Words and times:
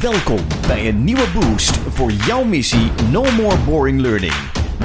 Welkom 0.00 0.38
bij 0.66 0.88
een 0.88 1.04
nieuwe 1.04 1.26
boost 1.34 1.76
voor 1.76 2.10
jouw 2.10 2.44
missie 2.44 2.90
No 3.10 3.22
More 3.22 3.56
Boring 3.66 4.00
Learning. 4.00 4.32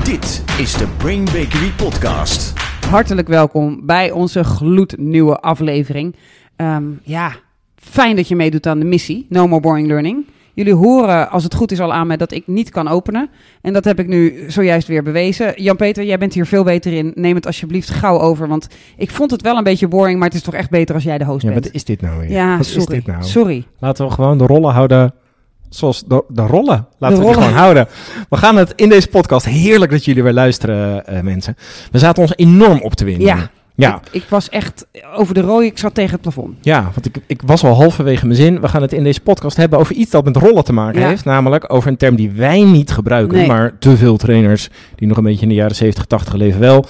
Dit 0.04 0.44
is 0.60 0.74
de 0.74 0.88
Brain 0.98 1.26
Bakery 1.26 1.72
Podcast. 1.78 2.54
Hartelijk 2.90 3.28
welkom 3.28 3.86
bij 3.86 4.12
onze 4.12 4.44
gloednieuwe 4.44 5.40
aflevering. 5.40 6.16
Ehm, 6.56 6.84
ja, 7.04 7.36
fijn 7.76 8.16
dat 8.16 8.28
je 8.28 8.36
meedoet 8.36 8.68
aan 8.68 8.80
de 8.80 8.86
missie 8.86 9.26
No 9.30 9.48
More 9.48 9.62
Boring 9.62 9.88
Learning. 9.88 10.26
Jullie 10.54 10.74
horen, 10.74 11.30
als 11.30 11.44
het 11.44 11.56
goed 11.56 11.72
is, 11.72 11.80
al 11.80 11.94
aan 11.94 12.08
mij 12.08 12.18
dat 12.18 12.32
ik 12.32 12.44
niet 12.48 12.70
kan 12.70 12.88
openen. 12.88 13.30
En 13.62 13.74
dat 13.74 13.84
heb 13.86 14.00
ik 14.00 14.08
nu 14.08 14.44
zojuist 14.48 14.88
weer 14.88 15.04
bewezen. 15.04 15.54
Jan-Peter, 15.56 16.04
jij 16.04 16.18
bent 16.18 16.34
hier 16.34 16.46
veel 16.46 16.64
beter 16.64 16.94
in. 16.94 17.12
Neem 17.16 17.36
het 17.36 17.46
alsjeblieft 17.46 17.90
gauw 17.90 18.20
over. 18.20 18.48
Want 18.48 18.68
ik 18.98 19.12
vond 19.12 19.32
het 19.32 19.42
wel 19.42 19.58
een 19.58 19.64
beetje 19.64 19.88
boring, 19.88 20.20
maar 20.20 20.28
het 20.28 20.38
is 20.38 20.44
toch 20.44 20.54
echt 20.54 20.70
beter 20.70 20.96
als 20.96 21.04
jij 21.04 21.18
de 21.18 21.26
host 21.26 21.42
Ja, 21.42 21.50
bent. 21.52 21.64
wat 21.66 21.74
is 21.74 21.84
dit 21.84 22.02
nou 22.02 22.20
weer? 22.20 22.30
Ja, 22.32 22.58
wat 22.58 22.66
sorry. 22.66 22.80
is 22.82 22.86
dit 22.86 23.06
nou? 23.08 23.24
Sorry. 23.24 23.66
Laten 23.80 24.06
we 24.08 24.12
gewoon 24.12 24.38
de 24.38 24.46
rollen 24.46 24.74
houden 24.74 25.14
zoals 25.70 26.04
de, 26.08 26.24
de 26.28 26.42
rollen. 26.42 26.88
Laten 26.98 27.18
De 27.18 27.24
we 27.24 27.28
die 27.32 27.42
gewoon 27.42 27.58
houden. 27.58 27.88
We 28.30 28.38
gaan 28.38 28.56
het 28.56 28.74
in 28.76 28.90
deze 28.90 29.08
podcast, 29.08 29.46
heerlijk 29.46 29.92
dat 29.92 30.06
jullie 30.06 30.24
weer 30.24 30.34
luisteren 30.34 31.06
eh, 31.08 31.22
mensen. 31.22 31.56
We 31.92 32.00
zaten 32.00 32.22
ons 32.22 32.34
enorm 32.36 32.82
op 32.82 32.94
te 32.94 33.06
winden. 33.06 33.26
Ja. 33.28 33.50
Ja, 33.76 33.96
Ik, 34.12 34.22
ik 34.24 34.30
was 34.30 34.50
echt 34.50 34.86
over 35.16 35.34
de 35.34 35.42
rode, 35.42 35.66
ik 35.66 35.78
zat 35.78 35.94
tegen 35.94 36.12
het 36.12 36.22
plafond. 36.22 36.58
ja 36.62 36.82
want 36.84 37.06
ik, 37.06 37.18
ik 37.28 37.42
was 37.46 37.64
al 37.64 37.74
halverwege 37.76 38.26
mijn 38.26 38.38
zin. 38.38 38.62
We 38.62 38.68
gaan 38.68 38.82
het 38.82 38.94
in 38.94 39.04
deze 39.04 39.22
podcast 39.22 39.58
hebben 39.58 39.80
over 39.80 39.96
iets 39.96 40.12
dat 40.12 40.26
met 40.26 40.36
rollen 40.36 40.64
te 40.64 40.74
maken 40.74 41.00
Ja. 41.02 41.08
heeft. 41.08 41.26
Namelijk 41.26 41.74
over 41.74 41.90
een 41.90 41.98
term 41.98 42.16
die 42.16 42.32
wij 42.32 42.62
niet 42.64 42.92
gebruiken, 42.92 43.38
Nee. 43.38 43.48
maar 43.48 43.78
te 43.80 43.98
veel 43.98 44.18
trainers 44.18 44.70
die 44.96 45.08
nog 45.08 45.18
een 45.18 45.24
beetje 45.24 45.42
in 45.42 45.50
de 45.50 45.56
jaren 45.56 45.76
70, 45.76 46.06
80 46.06 46.34
leven 46.34 46.60
wel. 46.60 46.86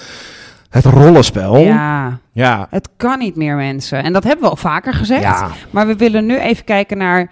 Het 0.70 0.86
rollenspel. 0.86 1.58
Ja, 1.58 2.20
Ja. 2.34 2.68
het 2.70 2.90
kan 2.98 3.20
niet 3.20 3.36
meer 3.36 3.56
mensen. 3.56 4.04
En 4.04 4.14
dat 4.14 4.24
hebben 4.24 4.44
we 4.44 4.50
al 4.50 4.56
vaker 4.56 4.94
gezegd. 4.94 5.22
Ja. 5.22 5.50
Maar 5.70 5.88
we 5.88 5.96
willen 5.96 6.26
nu 6.26 6.40
even 6.40 6.64
kijken 6.66 6.98
naar. 6.98 7.32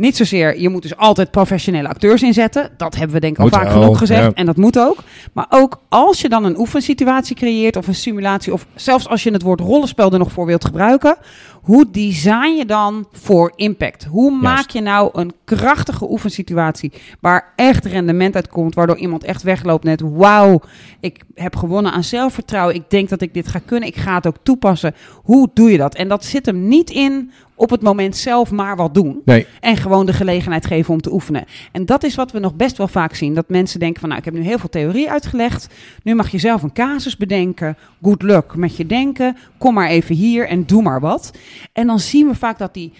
Niet 0.00 0.16
zozeer, 0.16 0.60
je 0.60 0.68
moet 0.68 0.82
dus 0.82 0.96
altijd 0.96 1.30
professionele 1.30 1.88
acteurs 1.88 2.22
inzetten. 2.22 2.70
Dat 2.76 2.94
hebben 2.94 3.14
we 3.14 3.20
denk 3.20 3.32
ik 3.32 3.38
al 3.38 3.44
Moet 3.44 3.54
vaak 3.54 3.70
genoeg 3.70 3.98
gezegd. 3.98 4.22
ja. 4.22 4.32
En 4.34 4.46
dat 4.46 4.56
moet 4.56 4.78
ook. 4.78 4.98
Maar 5.32 5.46
ook 5.48 5.80
als 5.88 6.20
je 6.20 6.28
dan 6.28 6.44
een 6.44 6.58
oefensituatie 6.58 7.36
creëert 7.36 7.76
of 7.76 7.86
een 7.86 7.94
simulatie... 7.94 8.52
of 8.52 8.66
zelfs 8.74 9.08
als 9.08 9.22
je 9.22 9.32
het 9.32 9.42
woord 9.42 9.60
rollenspel 9.60 10.12
er 10.12 10.18
nog 10.18 10.32
voor 10.32 10.46
wilt 10.46 10.64
gebruiken... 10.64 11.16
hoe 11.60 11.90
design 11.90 12.56
je 12.56 12.64
dan 12.66 13.06
voor 13.12 13.52
impact? 13.56 14.04
Hoe 14.04 14.30
maak 14.30 14.70
je 14.70 14.80
nou 14.80 15.10
een 15.12 15.32
krachtige 15.44 16.10
oefensituatie... 16.10 16.92
waar 17.20 17.52
echt 17.56 17.84
rendement 17.84 18.34
uit 18.34 18.48
komt... 18.48 18.74
waardoor 18.74 18.96
iemand 18.96 19.24
echt 19.24 19.42
wegloopt 19.42 19.84
net... 19.84 20.00
wauw, 20.00 20.60
ik 21.00 21.22
heb 21.34 21.56
gewonnen 21.56 21.92
aan 21.92 22.04
zelfvertrouwen. 22.04 22.74
Ik 22.74 22.90
denk 22.90 23.08
dat 23.08 23.20
ik 23.20 23.34
dit 23.34 23.48
ga 23.48 23.60
kunnen. 23.64 23.88
Ik 23.88 23.96
ga 23.96 24.14
het 24.14 24.26
ook 24.26 24.36
toepassen. 24.42 24.94
Hoe 25.22 25.50
doe 25.54 25.70
je 25.70 25.78
dat? 25.78 25.94
En 25.94 26.08
dat 26.08 26.24
zit 26.24 26.46
hem 26.46 26.68
niet 26.68 26.90
in 26.90 27.30
op 27.60 27.70
het 27.70 27.82
moment 27.82 28.16
zelf 28.16 28.50
maar 28.50 28.76
wat 28.76 28.94
doen. 28.94 29.20
Nee. 29.24 29.46
En 29.60 29.76
gewoon 29.76 30.06
de 30.06 30.12
gelegenheid 30.12 30.66
geven 30.66 30.94
om 30.94 31.00
te 31.00 31.12
oefenen. 31.12 31.44
En 31.72 31.86
dat 31.86 32.04
is 32.04 32.14
wat 32.14 32.32
we 32.32 32.38
nog 32.38 32.54
best 32.54 32.76
wel 32.76 32.88
vaak 32.88 33.14
zien. 33.14 33.34
Dat 33.34 33.48
mensen 33.48 33.80
denken 33.80 34.00
van, 34.00 34.08
nou, 34.08 34.20
ik 34.20 34.26
heb 34.26 34.34
nu 34.34 34.42
heel 34.42 34.58
veel 34.58 34.68
theorie 34.68 35.10
uitgelegd. 35.10 35.68
Nu 36.02 36.14
mag 36.14 36.30
je 36.30 36.38
zelf 36.38 36.62
een 36.62 36.72
casus 36.72 37.16
bedenken. 37.16 37.76
Good 38.02 38.22
luck 38.22 38.56
met 38.56 38.76
je 38.76 38.86
denken. 38.86 39.36
Kom 39.58 39.74
maar 39.74 39.88
even 39.88 40.14
hier 40.14 40.48
en 40.48 40.66
doe 40.66 40.82
maar 40.82 41.00
wat. 41.00 41.30
En 41.72 41.86
dan 41.86 42.00
zien 42.00 42.26
we 42.28 42.34
vaak 42.34 42.58
dat 42.58 42.74
die, 42.74 42.92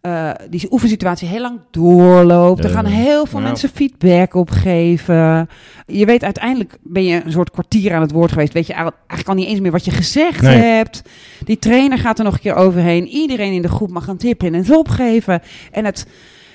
eh, 0.00 0.30
die 0.50 0.66
oefensituatie 0.72 1.28
heel 1.28 1.40
lang 1.40 1.60
doorloopt. 1.70 2.64
Er 2.64 2.70
gaan 2.70 2.84
heel 2.84 3.26
veel 3.26 3.40
mensen 3.40 3.68
feedback 3.68 4.34
op 4.34 4.50
geven. 4.50 5.48
Je 5.86 6.06
weet, 6.06 6.24
uiteindelijk 6.24 6.78
ben 6.82 7.04
je 7.04 7.22
een 7.24 7.32
soort 7.32 7.50
kwartier 7.50 7.94
aan 7.94 8.00
het 8.00 8.10
woord 8.12 8.32
geweest. 8.32 8.52
Weet 8.52 8.66
je 8.66 8.72
eigenlijk 8.72 9.28
al 9.28 9.34
niet 9.34 9.46
eens 9.48 9.60
meer 9.60 9.70
wat 9.70 9.84
je 9.84 9.90
gezegd 9.90 10.42
Nee. 10.42 10.56
hebt. 10.56 11.02
Die 11.44 11.58
trainer 11.58 11.98
gaat 11.98 12.18
er 12.18 12.24
nog 12.24 12.34
een 12.34 12.40
keer 12.40 12.54
overheen. 12.54 13.06
Iedereen 13.06 13.52
in 13.52 13.62
de 13.62 13.68
groep 13.68 13.90
mag 13.90 14.06
een 14.06 14.16
tip 14.16 14.42
in 14.42 14.54
het 14.54 14.76
opgeven. 14.76 15.42
En 15.70 15.84
het, 15.84 16.06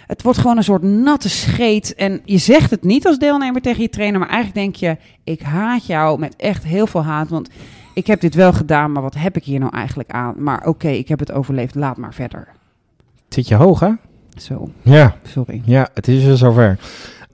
het 0.08 0.22
wordt 0.22 0.39
gewoon 0.39 0.58
een 0.58 0.64
soort 0.64 0.81
natte 0.83 1.30
scheet. 1.30 1.95
En 1.95 2.22
je 2.25 2.38
zegt 2.38 2.72
het 2.72 2.83
niet 2.83 3.08
als 3.08 3.17
deelnemer 3.17 3.61
tegen 3.61 3.81
je 3.81 3.89
trainer. 3.89 4.20
Maar 4.20 4.30
eigenlijk 4.30 4.59
denk 4.61 4.75
je, 4.75 4.97
ik 5.23 5.42
haat 5.42 5.86
jou 5.86 6.20
met 6.20 6.36
echt 6.36 6.64
heel 6.64 6.88
veel 6.88 7.04
haat. 7.04 7.30
Want 7.30 7.49
ik 7.99 8.08
heb 8.08 8.21
dit 8.21 8.36
wel 8.36 8.54
gedaan, 8.54 8.92
maar 8.92 9.02
wat 9.02 9.15
heb 9.15 9.36
ik 9.36 9.43
hier 9.43 9.60
nou 9.60 9.73
eigenlijk 9.76 10.10
aan? 10.11 10.33
Maar 10.37 10.65
oké, 10.65 10.87
ik 10.87 11.08
heb 11.08 11.20
het 11.20 11.32
overleefd. 11.32 11.76
Laat 11.76 11.98
maar 11.98 12.14
verder. 12.14 12.48
Zit 13.30 13.48
je 13.48 13.55
hoog, 13.55 13.80
hè? 13.80 13.92
Zo, 14.37 14.70
Ja. 14.82 15.15
sorry. 15.23 15.61
Ja, 15.65 15.89
het 15.93 16.08
is 16.08 16.23
weer 16.23 16.36
zover. 16.36 16.80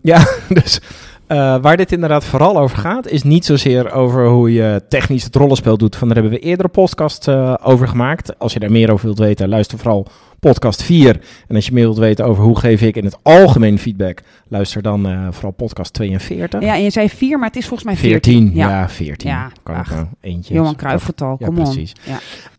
Ja, 0.01 0.25
dus 0.49 0.81
eh, 1.27 1.37
waar 1.61 1.77
dit 1.77 1.91
inderdaad 1.91 2.25
vooral 2.25 2.57
over 2.59 2.77
gaat, 2.77 3.07
is 3.07 3.23
niet 3.23 3.45
zozeer 3.45 3.91
over 3.91 4.27
hoe 4.27 4.53
je 4.53 4.81
technisch 4.89 5.23
het 5.23 5.35
rollenspel 5.35 5.77
doet. 5.77 5.95
Van 5.95 6.07
daar 6.07 6.17
hebben 6.17 6.39
we 6.39 6.45
eerdere 6.45 6.69
podcast 6.69 7.27
eh, 7.27 7.53
over 7.63 7.87
gemaakt. 7.87 8.39
Als 8.39 8.53
je 8.53 8.59
daar 8.59 8.71
meer 8.71 8.91
over 8.91 9.05
wilt 9.05 9.19
weten, 9.19 9.49
luister 9.49 9.77
vooral 9.77 10.07
podcast 10.39 10.83
4. 10.83 11.19
En 11.47 11.55
als 11.55 11.65
je 11.65 11.73
meer 11.73 11.83
wilt 11.83 11.97
weten 11.97 12.25
over 12.25 12.43
hoe 12.43 12.59
geef 12.59 12.81
ik 12.81 12.95
in 12.95 13.05
het 13.05 13.17
algemeen 13.21 13.79
feedback, 13.79 14.21
luister 14.47 14.81
dan 14.81 15.05
eh, 15.07 15.27
vooral 15.31 15.51
podcast 15.51 15.93
42. 15.93 16.61
Ja, 16.61 16.75
en 16.75 16.83
je 16.83 16.89
zei 16.89 17.09
vier, 17.09 17.37
maar 17.39 17.47
het 17.47 17.57
is 17.57 17.67
volgens 17.67 17.87
mij 17.89 17.97
14, 17.97 18.21
veertien. 18.43 18.55
ja, 18.55 18.89
14. 18.89 19.29
Ja, 19.29 19.51
kan 19.63 19.75
ach, 19.75 19.89
nou 19.89 20.05
eentje. 20.21 20.53
Johan 20.53 20.75
Cruijff-getal, 20.75 21.35
Ja, 21.39 21.45
kom 21.45 21.57
on. 21.57 21.63
precies. 21.63 21.93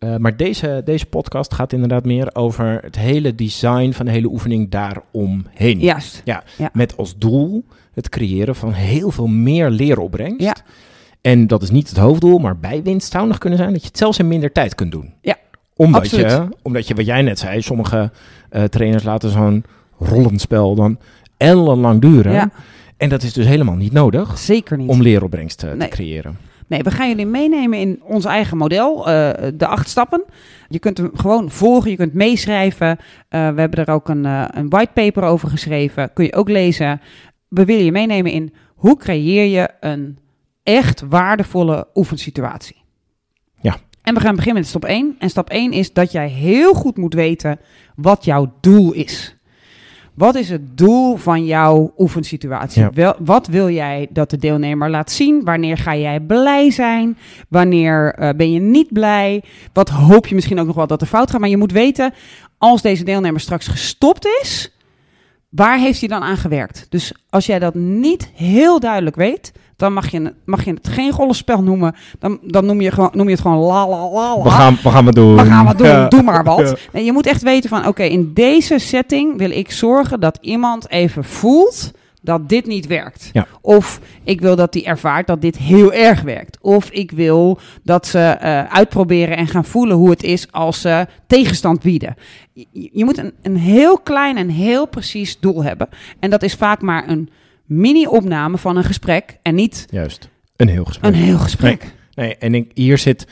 Ja. 0.00 0.18
Maar 0.18 0.36
deze, 0.36 0.82
deze 0.84 1.06
podcast 1.06 1.54
gaat 1.54 1.72
inderdaad 1.72 2.04
meer 2.04 2.30
over 2.34 2.78
het 2.82 2.96
hele 2.96 3.34
design 3.34 3.90
van 3.92 4.06
de 4.06 4.12
hele 4.12 4.28
oefening 4.28 4.70
daaromheen. 4.70 5.78
Juist. 5.78 6.22
Met 6.72 6.96
als 6.96 7.18
doel 7.18 7.64
het 7.96 8.08
creëren 8.08 8.54
van 8.54 8.72
heel 8.72 9.10
veel 9.10 9.26
meer 9.26 9.70
leeropbrengst. 9.70 10.40
Ja. 10.40 10.54
En 11.20 11.46
dat 11.46 11.62
is 11.62 11.70
niet 11.70 11.88
het 11.88 11.98
hoofddoel, 11.98 12.38
maar 12.38 12.58
bijwinst 12.58 13.12
zou 13.12 13.26
nog 13.26 13.38
kunnen 13.38 13.58
zijn 13.58 13.72
dat 13.72 13.80
je 13.80 13.86
het 13.88 13.98
zelfs 13.98 14.18
in 14.18 14.28
minder 14.28 14.52
tijd 14.52 14.74
kunt 14.74 14.92
doen. 14.92 15.14
Ja, 15.20 15.36
Omdat, 15.76 16.00
absoluut. 16.00 16.30
je, 16.30 16.48
omdat 16.62 16.88
je, 16.88 16.94
wat 16.94 17.06
jij 17.06 17.22
net 17.22 17.38
zei, 17.38 17.62
sommige 17.62 18.10
eh, 18.50 18.64
trainers 18.64 19.02
laten 19.02 19.30
zo'n 19.30 19.64
rollenspel 19.98 20.74
dan 20.74 20.98
ellenlang 21.36 22.00
duren. 22.00 22.32
Ja. 22.32 22.50
En 22.96 23.08
dat 23.08 23.22
is 23.22 23.32
dus 23.32 23.46
helemaal 23.46 23.74
niet 23.74 23.92
nodig 23.92 24.38
Zeker 24.38 24.76
niet. 24.76 24.88
om 24.88 25.02
leeropbrengst 25.02 25.62
eh, 25.62 25.72
Nee. 25.72 25.88
te 25.88 25.94
creëren. 25.94 26.38
Nee, 26.68 26.82
we 26.82 26.90
gaan 26.90 27.08
jullie 27.08 27.26
meenemen 27.26 27.78
in 27.78 28.00
ons 28.02 28.24
eigen 28.24 28.56
model, 28.56 29.08
eh, 29.08 29.30
de 29.54 29.66
acht 29.66 29.88
stappen. 29.88 30.24
Je 30.68 30.78
kunt 30.78 30.98
hem 30.98 31.10
gewoon 31.14 31.50
volgen, 31.50 31.90
je 31.90 31.96
kunt 31.96 32.14
meeschrijven. 32.14 32.98
We 33.28 33.36
hebben 33.36 33.84
er 33.86 33.90
ook 33.94 34.08
een, 34.08 34.24
eh, 34.26 34.44
een 34.50 34.68
whitepaper 34.68 35.22
over 35.22 35.48
geschreven, 35.48 36.12
kun 36.12 36.24
je 36.24 36.34
ook 36.34 36.48
lezen. 36.48 37.00
We 37.48 37.64
willen 37.64 37.84
je 37.84 37.92
meenemen 37.92 38.32
in 38.32 38.54
hoe 38.74 38.96
creëer 38.96 39.44
je 39.44 39.70
een 39.80 40.18
echt 40.62 41.00
waardevolle 41.00 41.88
oefensituatie. 41.94 42.76
Ja. 43.60 43.76
En 44.02 44.14
we 44.14 44.20
gaan 44.20 44.34
beginnen 44.36 44.60
met 44.62 44.70
stap 44.70 44.84
1. 44.84 45.16
En 45.18 45.30
stap 45.30 45.50
1 45.50 45.72
is 45.72 45.92
dat 45.92 46.12
jij 46.12 46.28
heel 46.28 46.74
goed 46.74 46.96
moet 46.96 47.14
weten 47.14 47.58
wat 47.94 48.24
jouw 48.24 48.54
doel 48.60 48.92
is. 48.92 49.36
Wat 50.16 50.34
is 50.34 50.50
het 50.50 50.78
doel 50.78 51.16
van 51.16 51.44
jouw 51.44 51.92
oefensituatie? 51.98 52.82
Ja. 52.82 52.90
Wel, 52.94 53.14
wat 53.18 53.46
wil 53.46 53.70
jij 53.70 54.06
dat 54.10 54.30
de 54.30 54.36
deelnemer 54.36 54.90
laat 54.90 55.10
zien? 55.10 55.44
Wanneer 55.44 55.76
ga 55.76 55.96
jij 55.96 56.20
blij 56.20 56.70
zijn? 56.70 57.18
Wanneer 57.48 58.14
eh, 58.14 58.28
ben 58.36 58.52
je 58.52 58.60
niet 58.60 58.92
blij? 58.92 59.42
Wat 59.72 59.88
hoop 59.88 60.26
je 60.26 60.34
misschien 60.34 60.58
ook 60.58 60.66
nog 60.66 60.76
wel 60.76 60.86
dat 60.86 61.00
er 61.00 61.06
fout 61.06 61.30
gaat? 61.30 61.40
Maar 61.40 61.48
je 61.48 61.56
moet 61.56 61.72
weten, 61.72 62.14
als 62.58 62.82
deze 62.82 63.04
deelnemer 63.04 63.40
straks 63.40 63.66
gestopt 63.66 64.26
is, 64.42 64.75
waar 65.56 65.78
heeft 65.78 66.00
hij 66.00 66.08
dan 66.08 66.22
aan 66.22 66.36
gewerkt? 66.36 66.86
Dus 66.88 67.12
als 67.30 67.46
jij 67.46 67.58
dat 67.58 67.74
niet 67.74 68.30
heel 68.34 68.80
duidelijk 68.80 69.16
weet, 69.16 69.52
dan 69.76 69.92
mag 69.92 70.10
je, 70.10 70.34
mag 70.44 70.64
je 70.64 70.70
het 70.72 70.88
geen 70.88 71.10
rollenspel 71.10 71.62
noemen. 71.62 71.94
Dan, 72.18 72.38
dan 72.42 72.66
noem, 72.66 72.80
je 72.80 72.90
gewoon, 72.90 73.10
noem 73.12 73.26
je 73.26 73.32
het 73.32 73.40
gewoon 73.40 73.58
la 73.58 73.88
la 73.88 74.10
la. 74.10 74.42
We 74.42 74.50
gaan, 74.50 74.78
we 74.82 74.90
gaan 74.90 75.06
het 75.06 75.14
doen. 75.14 75.36
We 75.36 75.44
gaan 75.44 75.64
wat 75.64 75.78
doen, 75.78 75.86
Ja. 75.86 76.08
doe 76.08 76.22
maar 76.22 76.44
wat. 76.44 76.68
Ja. 76.68 76.74
Nee, 76.92 77.04
je 77.04 77.12
moet 77.12 77.26
echt 77.26 77.42
weten 77.42 77.70
van, 77.70 77.86
oké, 77.86 78.02
in 78.02 78.30
deze 78.34 78.78
setting 78.78 79.38
wil 79.38 79.50
ik 79.50 79.70
zorgen 79.70 80.20
dat 80.20 80.38
iemand 80.40 80.90
even 80.90 81.24
voelt 81.24 81.90
dat 82.26 82.48
dit 82.48 82.66
niet 82.66 82.86
werkt. 82.86 83.30
Ja. 83.32 83.46
Of 83.60 84.00
ik 84.24 84.40
wil 84.40 84.56
dat 84.56 84.72
die 84.72 84.84
ervaart 84.84 85.26
dat 85.26 85.40
dit 85.40 85.56
heel 85.56 85.92
erg 85.92 86.22
werkt. 86.22 86.58
Of 86.60 86.90
ik 86.90 87.10
wil 87.10 87.58
dat 87.82 88.06
ze 88.06 88.18
eh, 88.18 88.64
uitproberen 88.64 89.36
en 89.36 89.46
gaan 89.46 89.64
voelen 89.64 89.96
hoe 89.96 90.10
het 90.10 90.22
is 90.22 90.52
als 90.52 90.80
ze 90.80 91.06
tegenstand 91.26 91.82
bieden. 91.82 92.16
Je, 92.52 92.66
je 92.92 93.04
moet 93.04 93.18
een, 93.18 93.32
een 93.42 93.56
heel 93.56 93.98
klein 93.98 94.36
en 94.36 94.48
heel 94.48 94.86
precies 94.86 95.40
doel 95.40 95.64
hebben. 95.64 95.88
En 96.20 96.30
dat 96.30 96.42
is 96.42 96.54
vaak 96.54 96.80
maar 96.80 97.08
een 97.08 97.30
mini-opname 97.64 98.58
van 98.58 98.76
een 98.76 98.84
gesprek 98.84 99.38
en 99.42 99.54
niet 99.54 99.86
Juist. 99.90 100.28
Een 100.56 100.68
heel 100.68 100.84
gesprek. 100.84 101.12
een 101.12 101.18
heel 101.18 101.38
gesprek. 101.38 101.94
Nee, 102.14 102.36
en 102.36 102.54
ik, 102.54 102.70
hier, 102.74 102.98
zit, 102.98 103.26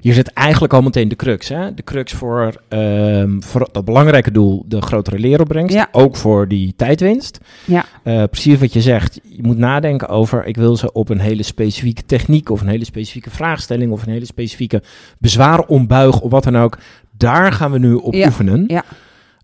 hier 0.00 0.14
zit 0.14 0.32
eigenlijk 0.32 0.72
al 0.72 0.82
meteen 0.82 1.08
de 1.08 1.16
crux. 1.16 1.48
Hè? 1.48 1.74
De 1.74 1.82
crux 1.82 2.12
voor, 2.12 2.62
ehm, 2.68 3.40
voor 3.40 3.68
dat 3.72 3.84
belangrijke 3.84 4.30
doel, 4.30 4.64
de 4.68 4.82
grotere 4.82 5.18
leeropbrengst. 5.18 5.74
Ja. 5.74 5.88
Ook 5.92 6.16
voor 6.16 6.48
die 6.48 6.72
tijdwinst. 6.76 7.38
Ja. 7.64 7.84
Eh, 8.02 8.22
precies 8.30 8.58
wat 8.58 8.72
je 8.72 8.80
zegt. 8.80 9.20
Je 9.22 9.42
moet 9.42 9.58
nadenken 9.58 10.08
over, 10.08 10.44
ik 10.46 10.56
wil 10.56 10.76
ze 10.76 10.92
op 10.92 11.08
een 11.08 11.20
hele 11.20 11.42
specifieke 11.42 12.02
techniek... 12.06 12.50
of 12.50 12.60
een 12.60 12.68
hele 12.68 12.84
specifieke 12.84 13.30
vraagstelling... 13.30 13.92
of 13.92 14.06
een 14.06 14.12
hele 14.12 14.24
specifieke 14.24 14.82
bezwaar 15.18 15.60
ombuigen 15.60 16.22
of 16.22 16.30
wat 16.30 16.44
dan 16.44 16.56
ook. 16.58 16.78
Daar 17.16 17.52
gaan 17.52 17.70
we 17.72 17.78
nu 17.78 17.92
op 17.94 18.14
Ja. 18.14 18.26
oefenen. 18.26 18.64
Ja. 18.66 18.84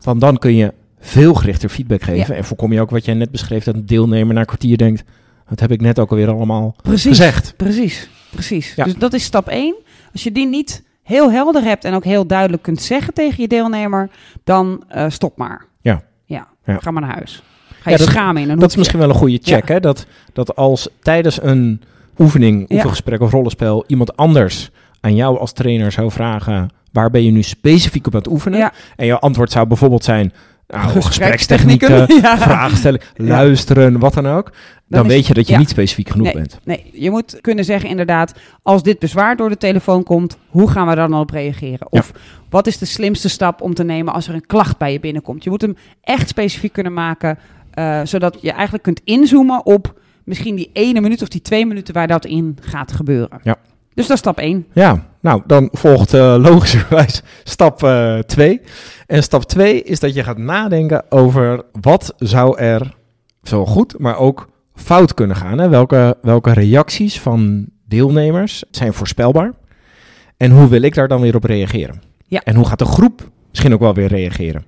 Want 0.03 0.21
dan 0.21 0.39
kun 0.39 0.55
je 0.55 0.73
veel 1.01 1.35
gerichter 1.35 1.69
feedback 1.69 2.03
geven. 2.03 2.37
En 2.37 2.45
voorkom 2.45 2.73
je 2.73 2.81
ook 2.81 2.91
wat 2.91 3.05
jij 3.05 3.15
net 3.15 3.31
beschreef... 3.31 3.65
dat 3.65 3.75
een 3.75 3.87
deelnemer 3.87 4.35
na 4.35 4.41
een 4.41 4.47
kwartier 4.47 4.77
denkt... 4.77 5.05
wat 5.49 5.61
heb 5.61 5.71
ik 5.73 5.81
net 5.81 5.99
ook 5.99 6.11
alweer 6.11 6.29
allemaal 6.29 6.77
Precies. 6.83 7.09
gezegd. 7.09 7.55
Precies, 7.57 8.09
precies. 8.31 8.73
Ja. 8.75 8.85
Dus 8.85 8.95
dat 8.95 9.13
is 9.13 9.25
stap 9.25 9.49
1. 9.49 9.75
Als 10.17 10.25
je 10.25 10.33
die 10.33 10.47
niet 10.47 10.83
heel 11.03 11.31
helder 11.31 11.63
hebt 11.63 11.85
en 11.85 11.95
ook 11.95 12.05
heel 12.05 12.27
duidelijk 12.27 12.63
kunt 12.63 12.83
zeggen 12.83 13.15
tegen 13.15 13.43
je 13.43 13.49
deelnemer, 13.49 14.11
dan 14.45 14.83
eh, 14.89 15.05
stop 15.09 15.37
maar. 15.37 15.67
Ja. 15.81 16.03
Ja, 16.25 16.47
Ja. 16.65 16.79
ga 16.81 16.91
maar 16.91 17.03
naar 17.03 17.15
huis. 17.15 17.43
Ga 17.69 17.91
je 17.91 17.91
Ja, 17.91 17.97
dat- 18.05 18.07
schamen 18.15 18.43
in 18.43 18.51
een 18.51 18.59
Dat 18.59 18.71
is 18.71 18.77
misschien 18.77 18.99
wel 18.99 19.09
een 19.09 19.15
goede 19.15 19.39
check, 19.43 19.69
hè? 19.69 19.81
Dat, 19.81 20.07
dat 20.33 20.57
als 20.57 20.89
tijdens 21.03 21.43
een 21.43 21.83
oefening, 22.19 22.71
oefengesprek 22.71 23.21
of 23.21 23.31
rollenspel 23.31 23.85
iemand 23.87 24.17
anders 24.17 24.71
aan 25.01 25.15
jou 25.15 25.39
als 25.39 25.53
trainer 25.53 25.93
zou 25.93 26.11
vragen, 26.11 26.71
waar 26.93 27.11
ben 27.11 27.25
je 27.25 27.31
nu 27.31 27.43
specifiek 27.43 28.07
op 28.07 28.13
aan 28.15 28.19
het 28.21 28.31
oefenen? 28.31 28.59
Ja. 28.59 28.73
En 28.97 29.07
jouw 29.07 29.19
antwoord 29.19 29.51
zou 29.51 29.67
bijvoorbeeld 29.67 30.05
zijn, 30.05 30.33
nou, 30.69 30.89
Gesprekstechnieken. 31.03 32.07
vragen 32.21 32.77
stellen, 32.77 33.01
luisteren, 33.17 33.99
wat 33.99 34.15
dan 34.15 34.27
ook. 34.27 34.53
Dan, 34.89 35.07
weet 35.09 35.27
je 35.27 35.35
dat 35.35 35.49
je 35.49 35.57
niet 35.57 35.69
specifiek 35.69 36.09
genoeg 36.09 36.27
Nee. 36.27 36.35
bent. 36.35 36.59
Nee, 36.65 36.91
je 36.93 37.11
moet 37.11 37.39
kunnen 37.41 37.65
zeggen 37.65 37.89
inderdaad, 37.91 38.35
als 38.63 38.83
dit 38.83 38.99
bezwaar 38.99 39.37
door 39.37 39.49
de 39.49 39.57
telefoon 39.57 40.03
komt, 40.03 40.39
hoe 40.49 40.71
gaan 40.71 40.87
we 40.89 40.95
daar 40.95 41.09
dan 41.09 41.21
op 41.21 41.31
reageren? 41.31 41.93
Of 41.93 42.13
wat 42.51 42.67
is 42.67 42.79
de 42.79 42.85
slimste 42.85 43.29
stap 43.29 43.61
om 43.61 43.75
te 43.75 43.85
nemen 43.85 44.13
als 44.15 44.29
er 44.29 44.35
een 44.35 44.47
klacht 44.47 44.79
bij 44.79 44.93
je 44.93 45.01
binnenkomt? 45.01 45.45
Je 45.45 45.51
moet 45.51 45.61
hem 45.63 45.77
echt 46.01 46.29
specifiek 46.29 46.73
kunnen 46.73 46.93
maken, 46.93 47.39
eh, 47.71 48.01
zodat 48.05 48.39
je 48.41 48.53
eigenlijk 48.53 48.83
kunt 48.83 49.01
inzoomen 49.05 49.67
op 49.67 50.01
misschien 50.25 50.55
die 50.57 50.71
ene 50.73 51.01
minuut 51.01 51.23
of 51.23 51.29
die 51.29 51.43
twee 51.43 51.67
minuten 51.67 51.95
waar 51.95 52.07
dat 52.07 52.25
in 52.25 52.59
gaat 52.61 52.93
gebeuren. 52.93 53.41
Ja. 53.43 53.57
Dus 53.97 54.07
dat 54.07 54.17
is 54.17 54.19
stap 54.19 54.39
één. 54.39 54.67
Ja, 54.73 55.07
nou, 55.21 55.43
dan 55.47 55.69
volgt 55.73 56.15
eh, 56.15 56.37
logischerwijs 56.39 57.23
stap 57.45 57.79
2. 58.27 58.61
en 59.07 59.23
stap 59.23 59.43
2 59.43 59.83
is 59.83 60.01
dat 60.01 60.15
je 60.15 60.23
gaat 60.23 60.39
nadenken 60.39 61.05
over 61.09 61.65
wat 61.81 62.15
zou 62.19 62.59
er 62.59 62.95
zo 63.43 63.67
goed, 63.67 63.99
maar 63.99 64.19
ook 64.19 64.49
fout 64.75 65.15
kunnen 65.15 65.37
gaan. 65.37 65.59
Hè? 65.59 65.69
Welke, 65.69 66.17
welke 66.23 66.53
reacties 66.53 67.21
van 67.21 67.67
deelnemers 67.85 68.65
zijn 68.71 68.93
voorspelbaar? 68.93 69.53
En 70.37 70.51
hoe 70.51 70.69
wil 70.69 70.83
ik 70.83 70.95
daar 70.95 71.09
dan 71.09 71.21
weer 71.21 71.37
op 71.37 71.45
reageren? 71.45 72.03
Ja. 72.27 72.41
En 72.45 72.55
hoe 72.55 72.67
gaat 72.67 72.79
de 72.79 72.85
groep 72.85 73.31
misschien 73.49 73.75
ook 73.75 73.81
wel 73.81 73.95
weer 73.95 74.09
reageren? 74.09 74.65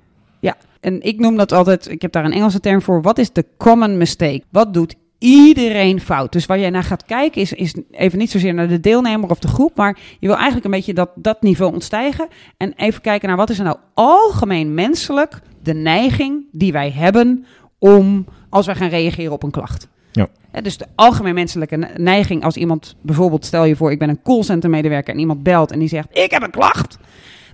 En 0.80 1.02
ik 1.02 1.18
noem 1.18 1.36
dat 1.36 1.52
altijd, 1.52 1.90
ik 1.90 2.02
heb 2.02 2.12
daar 2.12 2.24
een 2.24 2.32
Engelse 2.32 2.60
term 2.60 2.82
voor, 2.82 3.02
wat 3.02 3.18
is 3.18 3.32
de 3.32 3.44
common 3.56 3.96
mistake? 3.96 4.42
Wat 4.50 4.74
doet 4.74 4.94
iedereen 5.18 6.00
fout? 6.00 6.32
Dus 6.32 6.46
waar 6.46 6.58
jij 6.58 6.70
naar 6.70 6.84
gaat 6.84 7.04
kijken 7.04 7.40
is, 7.40 7.52
is 7.52 7.74
even 7.90 8.18
niet 8.18 8.30
zozeer 8.30 8.54
naar 8.54 8.68
de 8.68 8.80
deelnemer 8.80 9.30
of 9.30 9.38
de 9.38 9.48
groep, 9.48 9.76
maar 9.76 9.98
je 10.18 10.26
wil 10.26 10.36
eigenlijk 10.36 10.64
een 10.64 10.70
beetje 10.70 10.94
dat, 10.94 11.10
dat 11.14 11.42
niveau 11.42 11.72
ontstijgen 11.72 12.28
en 12.56 12.72
even 12.76 13.00
kijken 13.00 13.28
naar 13.28 13.36
wat 13.36 13.50
is 13.50 13.58
er 13.58 13.64
nou 13.64 13.76
algemeen 13.94 14.74
menselijk 14.74 15.40
de 15.62 15.74
neiging 15.74 16.44
die 16.52 16.72
wij 16.72 16.90
hebben 16.90 17.44
om, 17.78 18.26
als 18.50 18.66
wij 18.66 18.74
gaan 18.74 18.88
reageren 18.88 19.32
op 19.32 19.42
een 19.42 19.50
klacht. 19.50 19.88
Ja. 20.12 20.28
Dus 20.62 20.76
de 20.76 20.86
algemeen 20.94 21.34
menselijke 21.34 21.76
ne- 21.76 21.92
neiging 21.96 22.44
als 22.44 22.56
iemand, 22.56 22.96
bijvoorbeeld 23.02 23.44
stel 23.44 23.64
je 23.64 23.76
voor 23.76 23.90
ik 23.90 23.98
ben 23.98 24.08
een 24.08 24.22
callcenter 24.22 24.70
medewerker 24.70 25.14
en 25.14 25.20
iemand 25.20 25.42
belt 25.42 25.70
en 25.70 25.78
die 25.78 25.88
zegt 25.88 26.18
ik 26.18 26.30
heb 26.30 26.42
een 26.42 26.50
klacht, 26.50 26.98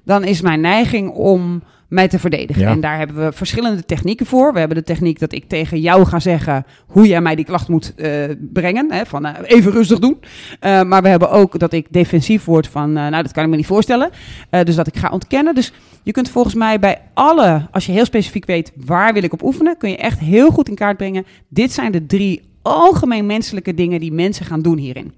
dan 0.04 0.24
is 0.24 0.40
mijn 0.40 0.60
neiging 0.60 1.10
om 1.10 1.62
mij 1.94 2.08
te 2.08 2.18
verdedigen. 2.18 2.62
Ja. 2.62 2.70
En 2.70 2.80
daar 2.80 2.98
hebben 2.98 3.24
we 3.24 3.32
verschillende 3.32 3.84
technieken 3.84 4.26
voor. 4.26 4.52
We 4.52 4.58
hebben 4.58 4.76
de 4.76 4.82
techniek 4.82 5.18
dat 5.18 5.32
ik 5.32 5.48
tegen 5.48 5.80
jou 5.80 6.04
ga 6.04 6.20
zeggen 6.20 6.66
hoe 6.86 7.06
jij 7.06 7.20
mij 7.20 7.34
die 7.34 7.44
klacht 7.44 7.68
moet 7.68 7.94
eh, 7.94 8.10
brengen. 8.52 8.92
Hè, 8.92 9.06
van 9.06 9.26
eh, 9.26 9.34
even 9.56 9.72
rustig 9.72 9.98
doen. 9.98 10.18
Eh, 10.60 10.82
maar 10.82 11.02
we 11.02 11.08
hebben 11.08 11.30
ook 11.30 11.58
dat 11.58 11.72
ik 11.72 11.86
defensief 11.90 12.44
word 12.44 12.68
van, 12.68 12.92
nou 12.92 13.22
dat 13.22 13.32
kan 13.32 13.44
ik 13.44 13.50
me 13.50 13.56
niet 13.56 13.66
voorstellen. 13.66 14.10
Dus 14.50 14.74
dat 14.74 14.86
ik 14.86 14.96
ga 14.96 15.08
ontkennen. 15.10 15.54
Dus 15.54 15.72
je 16.02 16.12
kunt 16.12 16.30
volgens 16.30 16.54
mij 16.54 16.78
bij 16.78 17.00
alle, 17.14 17.66
als 17.70 17.86
je 17.86 17.92
heel 17.92 18.04
specifiek 18.04 18.46
weet 18.46 18.72
waar 18.76 19.12
wil 19.12 19.22
ik 19.22 19.32
op 19.32 19.42
oefenen, 19.42 19.76
kun 19.76 19.90
je 19.90 19.96
echt 19.96 20.18
heel 20.18 20.50
goed 20.50 20.68
in 20.68 20.74
kaart 20.74 20.96
brengen. 20.96 21.26
Dit 21.48 21.72
zijn 21.72 21.92
de 21.92 22.06
drie 22.06 22.42
algemeen 22.62 23.26
menselijke 23.26 23.74
dingen 23.74 24.00
die 24.00 24.12
mensen 24.12 24.46
gaan 24.46 24.62
doen 24.62 24.78
hierin. 24.78 25.12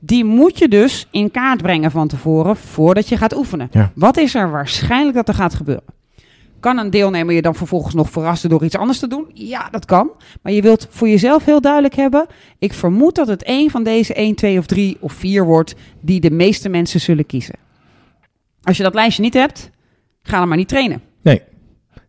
Die 0.00 0.24
moet 0.24 0.58
je 0.58 0.68
dus 0.68 1.06
in 1.10 1.30
kaart 1.30 1.62
brengen 1.62 1.90
van 1.90 2.08
tevoren 2.08 2.56
voordat 2.56 3.08
je 3.08 3.16
gaat 3.16 3.36
oefenen. 3.36 3.68
Ja. 3.70 3.92
Wat 3.94 4.16
is 4.16 4.34
er 4.34 4.50
waarschijnlijk 4.50 5.16
dat 5.16 5.28
er 5.28 5.34
gaat 5.34 5.54
gebeuren? 5.54 5.95
Kan 6.66 6.78
een 6.78 6.90
deelnemer 6.90 7.34
je 7.34 7.42
dan 7.42 7.54
vervolgens 7.54 7.94
nog 7.94 8.10
verrassen 8.10 8.50
door 8.50 8.64
iets 8.64 8.76
anders 8.76 8.98
te 8.98 9.06
doen? 9.06 9.30
Ja, 9.34 9.68
dat 9.70 9.84
kan. 9.84 10.10
Maar 10.42 10.52
je 10.52 10.62
wilt 10.62 10.86
voor 10.90 11.08
jezelf 11.08 11.44
heel 11.44 11.60
duidelijk 11.60 11.94
hebben. 11.94 12.26
Ik 12.58 12.72
vermoed 12.72 13.14
dat 13.14 13.26
het 13.26 13.42
een 13.48 13.70
van 13.70 13.82
deze 13.82 14.14
1, 14.14 14.34
2 14.34 14.58
of 14.58 14.66
3 14.66 14.96
of 15.00 15.12
4 15.12 15.44
wordt 15.44 15.74
die 16.00 16.20
de 16.20 16.30
meeste 16.30 16.68
mensen 16.68 17.00
zullen 17.00 17.26
kiezen. 17.26 17.54
Als 18.62 18.76
je 18.76 18.82
dat 18.82 18.94
lijstje 18.94 19.22
niet 19.22 19.34
hebt, 19.34 19.70
ga 20.22 20.38
dan 20.38 20.48
maar 20.48 20.56
niet 20.56 20.68
trainen. 20.68 21.02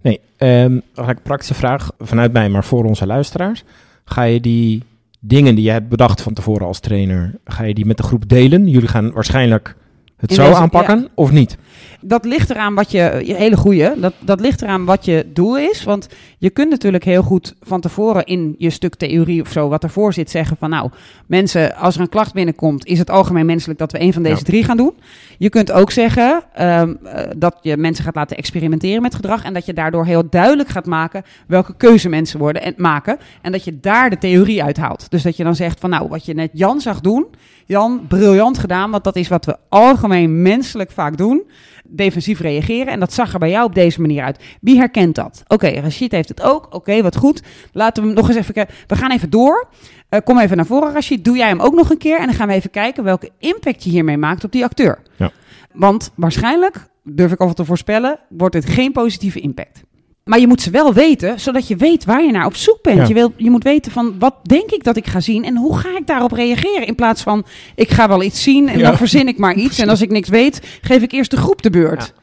Nee, 0.01 0.19
ehm 0.38 0.80
eigenlijk 0.81 1.18
een 1.18 1.21
praktische 1.21 1.54
vraag 1.54 1.92
vanuit 2.00 2.33
mij, 2.33 2.50
maar 2.50 2.63
voor 2.63 2.86
onze 2.86 3.06
luisteraars. 3.06 3.63
Ga 4.06 4.24
je 4.24 4.39
die 4.39 4.83
dingen 5.19 5.56
die 5.56 5.63
je 5.63 5.71
hebt 5.71 5.89
bedacht 5.89 6.21
van 6.21 6.33
tevoren 6.33 6.68
als 6.68 6.80
trainer, 6.80 7.39
ga 7.45 7.63
je 7.63 7.74
die 7.74 7.86
met 7.86 7.98
de 7.98 8.04
groep 8.04 8.30
delen? 8.30 8.68
Jullie 8.68 8.89
gaan 8.89 9.12
waarschijnlijk 9.12 9.75
het 10.18 10.34
zo 10.34 10.44
deze- 10.48 10.56
aanpakken 10.56 11.08
of 11.14 11.31
niet? 11.31 11.58
Dat 12.02 12.25
ligt 12.25 12.50
eraan 12.50 12.75
wat 12.75 12.92
je, 12.92 13.22
je 13.25 13.36
hele 13.36 13.58
goeie, 13.58 14.00
dat, 14.00 14.14
dat 14.19 14.40
ligt 14.40 14.62
eraan 14.62 14.86
wat 14.86 15.06
je 15.06 15.25
doel 15.34 15.58
is. 15.58 15.84
Want 15.84 16.08
je 16.38 16.50
kunt 16.50 16.69
natuurlijk 16.69 17.04
heel 17.04 17.22
goed 17.24 17.54
van 17.62 17.81
tevoren 17.81 18.25
in 18.25 18.56
je 18.58 18.69
stuk 18.69 18.96
theorie 18.96 19.42
of 19.42 19.52
zo, 19.52 19.69
wat 19.69 19.84
ervoor 19.84 20.14
zit, 20.14 20.30
zeggen 20.30 20.58
van 20.58 20.69
nou, 20.69 20.90
mensen, 21.28 21.75
als 21.75 21.96
er 21.96 22.02
een 22.02 22.10
klacht 22.10 22.34
binnenkomt, 22.34 22.86
is 22.86 23.00
het 23.00 23.10
algemeen 23.10 23.46
menselijk 23.46 23.80
dat 23.80 23.92
we 23.92 24.02
een 24.02 24.14
van 24.14 24.24
deze 24.24 24.38
Ja. 24.38 24.44
drie 24.44 24.64
gaan 24.64 24.78
doen. 24.78 24.94
Je 25.38 25.50
kunt 25.50 25.72
ook 25.72 25.92
zeggen 25.92 26.44
ehm, 26.54 26.94
eh, 27.04 27.24
dat 27.38 27.58
je 27.62 27.78
mensen 27.78 28.04
gaat 28.04 28.16
laten 28.16 28.38
experimenteren 28.38 29.02
met 29.02 29.16
gedrag 29.16 29.44
en 29.44 29.54
dat 29.54 29.66
je 29.66 29.74
daardoor 29.74 30.06
heel 30.06 30.30
duidelijk 30.30 30.69
gaat 30.69 30.86
maken 30.86 31.24
welke 31.48 31.74
keuze 31.78 32.10
mensen 32.10 32.40
worden 32.40 32.62
en 32.62 32.74
maken. 32.78 33.18
En 33.42 33.52
dat 33.52 33.64
je 33.64 33.80
daar 33.80 34.10
de 34.10 34.18
theorie 34.18 34.64
uithaalt. 34.64 35.10
Dus 35.10 35.22
dat 35.24 35.38
je 35.38 35.44
dan 35.44 35.56
zegt 35.56 35.80
van 35.80 35.90
nou, 35.90 36.08
wat 36.08 36.25
je 36.25 36.34
net 36.34 36.50
Jan 36.54 36.81
zag 36.81 37.02
doen, 37.02 37.25
Jan, 37.68 38.06
briljant 38.08 38.58
gedaan, 38.58 38.92
want 38.92 39.04
dat 39.04 39.16
is 39.16 39.28
wat 39.28 39.46
we 39.46 39.58
algemeen 39.69 40.42
menselijk 40.42 40.92
vaak 40.92 41.18
doen. 41.18 41.44
Defensief 41.86 42.40
reageren. 42.40 42.94
En 42.94 43.00
dat 43.00 43.14
zag 43.14 43.34
er 43.34 43.40
bij 43.40 43.50
jou 43.50 43.66
op 43.66 43.75
deze 43.75 44.02
manier 44.02 44.24
uit. 44.24 44.44
Wie 44.62 44.78
herkent 44.78 45.16
dat? 45.16 45.44
Oké, 45.48 45.68
Rashid 45.68 46.12
heeft 46.12 46.30
het 46.30 46.42
ook. 46.42 46.68
Oké, 46.69 47.02
wat 47.02 47.16
goed. 47.16 47.42
Laten 47.72 48.02
we 48.04 48.10
hem 48.10 48.18
nog 48.18 48.28
eens 48.28 48.38
even 48.38 48.54
kijken. 48.54 48.75
We 48.88 48.96
gaan 48.96 49.12
even 49.12 49.30
door. 49.30 49.68
Eh, 50.10 50.19
kom 50.24 50.40
even 50.40 50.58
naar 50.58 50.66
voren, 50.66 50.94
Rashid. 50.94 51.25
Doe 51.25 51.38
jij 51.38 51.48
hem 51.48 51.60
ook 51.60 51.75
nog 51.75 51.90
een 51.90 51.98
keer. 51.98 52.19
En 52.19 52.25
dan 52.25 52.36
gaan 52.36 52.48
we 52.48 52.54
even 52.54 52.69
kijken 52.69 53.04
welke 53.04 53.30
impact 53.40 53.84
je 53.84 53.90
hiermee 53.90 54.18
maakt 54.18 54.44
op 54.44 54.52
die 54.52 54.64
acteur. 54.64 55.00
Ja. 55.16 55.31
Want 55.74 56.12
waarschijnlijk, 56.16 56.88
durf 57.04 57.31
ik 57.31 57.40
alvast 57.40 57.58
te 57.58 57.66
voorspellen, 57.66 58.19
wordt 58.30 58.56
het 58.56 58.66
geen 58.66 58.92
positieve 58.92 59.40
impact. 59.40 59.84
Maar 60.28 60.40
je 60.40 60.48
moet 60.48 60.62
ze 60.62 60.70
wel 60.70 60.94
weten, 60.94 61.40
zodat 61.40 61.68
je 61.68 61.76
weet 61.76 62.06
waar 62.06 62.24
je 62.24 62.32
naar 62.32 62.46
op 62.46 62.56
zoek 62.56 62.80
bent. 62.82 62.98
Ja. 62.98 63.08
Je, 63.08 63.14
wil, 63.14 63.34
je 63.38 63.50
moet 63.50 63.64
weten 63.64 63.92
van 63.92 64.16
wat 64.20 64.36
denk 64.44 64.72
ik 64.72 64.84
dat 64.84 64.98
ik 64.98 65.08
ga 65.08 65.20
zien 65.20 65.44
en 65.46 65.56
hoe 65.58 65.78
ga 65.78 65.98
ik 65.98 66.08
daarop 66.08 66.32
reageren. 66.32 66.88
In 66.88 66.96
plaats 66.96 67.22
van 67.22 67.46
ik 67.76 67.90
ga 67.90 68.08
wel 68.08 68.24
iets 68.24 68.44
zien 68.44 68.70
en 68.70 68.78
Ja. 68.80 68.88
dan 68.88 68.98
verzin 68.98 69.28
ik 69.28 69.38
maar 69.38 69.54
iets. 69.66 69.80
En 69.80 69.90
als 69.90 70.02
ik 70.02 70.10
niks 70.10 70.30
weet, 70.30 70.62
geef 70.82 71.02
ik 71.02 71.12
eerst 71.12 71.32
de 71.32 71.38
groep 71.38 71.62
de 71.62 71.70
beurt. 71.70 72.14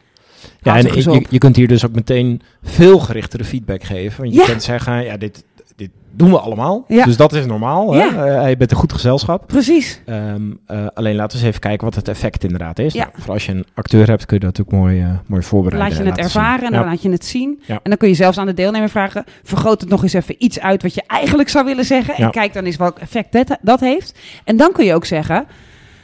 Ja, 0.63 0.73
Houd 0.73 0.85
en 0.85 0.95
eens 0.95 1.05
je, 1.05 1.25
je 1.31 1.39
kunt 1.39 1.57
hier 1.57 1.69
dus 1.69 1.85
ook 1.87 1.95
meteen 1.95 2.43
veel 2.63 2.99
gerichtere 2.99 3.45
feedback 3.45 3.83
geven. 3.83 4.21
Want 4.23 4.35
je 4.35 4.41
Ja. 4.41 4.47
kunt 4.47 4.63
zeggen, 4.63 5.05
ja, 5.05 5.17
dit, 5.17 5.45
dit 5.77 5.91
doen 6.17 6.31
we 6.31 6.39
allemaal. 6.39 6.85
Ja. 6.89 7.05
Dus 7.05 7.17
dat 7.17 7.33
is 7.33 7.47
normaal. 7.47 7.93
Hè? 7.93 8.05
Ja. 8.05 8.43
Eh, 8.43 8.49
je 8.49 8.57
bent 8.57 8.71
een 8.71 8.77
goed 8.77 8.93
gezelschap. 8.93 9.47
Precies. 9.47 10.01
Ehm, 10.07 10.43
eh, 10.67 10.87
alleen 10.95 11.15
laten 11.15 11.31
we 11.31 11.39
eens 11.39 11.49
even 11.49 11.61
kijken 11.61 11.85
wat 11.85 11.95
het 11.95 12.09
effect 12.09 12.45
inderdaad 12.45 12.79
is. 12.79 12.93
Ja. 12.93 13.03
Nou, 13.03 13.13
vooral 13.15 13.35
als 13.35 13.47
je 13.47 13.53
een 13.53 13.67
acteur 13.75 14.09
hebt, 14.09 14.27
kun 14.27 14.39
je 14.39 14.45
dat 14.45 14.61
ook 14.61 14.73
mooi, 14.73 15.01
eh, 15.01 15.09
mooi 15.27 15.43
voorbereiden. 15.43 15.89
Laat 15.89 16.05
je 16.05 16.11
het 16.11 16.19
ervaren 16.19 16.59
zien. 16.59 16.67
en 16.67 16.73
dan 16.73 16.85
laat 16.85 17.03
je 17.03 17.11
het 17.11 17.25
zien. 17.25 17.63
En 17.67 17.81
dan 17.83 17.97
kun 17.97 18.09
je 18.09 18.15
zelfs 18.15 18.39
aan 18.39 18.47
de 18.47 18.55
deelnemer 18.55 18.89
vragen: 18.89 19.25
vergroot 19.43 19.81
het 19.81 19.91
nog 19.91 20.03
eens 20.03 20.13
even 20.13 20.35
iets 20.39 20.61
uit 20.61 20.83
wat 20.83 20.95
je 20.95 21.03
eigenlijk 21.07 21.49
zou 21.49 21.65
willen 21.65 21.85
zeggen. 21.85 22.15
En 22.15 22.31
kijk 22.31 22.53
dan 22.53 22.65
eens 22.65 22.77
welk 22.77 22.99
effect 22.99 23.33
dat, 23.33 23.59
dat 23.63 23.81
heeft. 23.81 24.19
En 24.45 24.57
dan 24.57 24.73
kun 24.73 24.85
je 24.85 24.95
ook 24.95 25.05
zeggen: 25.05 25.47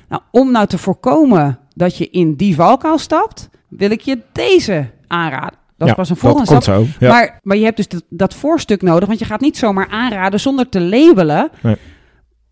nou, 0.08 0.22
om 0.30 0.50
nou 0.50 0.66
te 0.66 0.78
voorkomen 0.78 1.58
dat 1.74 1.96
je 1.96 2.10
in 2.10 2.34
die 2.34 2.54
valkuil 2.54 2.98
stapt, 2.98 3.48
wil 3.68 3.90
ik 3.90 4.00
je 4.00 4.18
deze 4.32 4.90
aanraden. 5.06 5.59
Dat 5.80 5.88
Ja, 5.88 5.94
pas 5.94 6.10
een 6.10 6.16
volgende 6.16 6.46
stap. 6.46 6.62
zo. 6.62 6.84
Ja. 6.98 7.08
Maar, 7.12 7.38
maar 7.42 7.56
je 7.56 7.64
hebt 7.64 7.76
dus 7.76 7.88
dat, 7.88 8.02
dat 8.08 8.34
voorstuk 8.34 8.82
nodig, 8.82 9.08
want 9.08 9.18
je 9.18 9.24
gaat 9.24 9.40
niet 9.40 9.56
zomaar 9.56 9.88
aanraden 9.90 10.40
zonder 10.40 10.68
te 10.68 10.80
labelen. 10.80 11.50
Nee. 11.62 11.76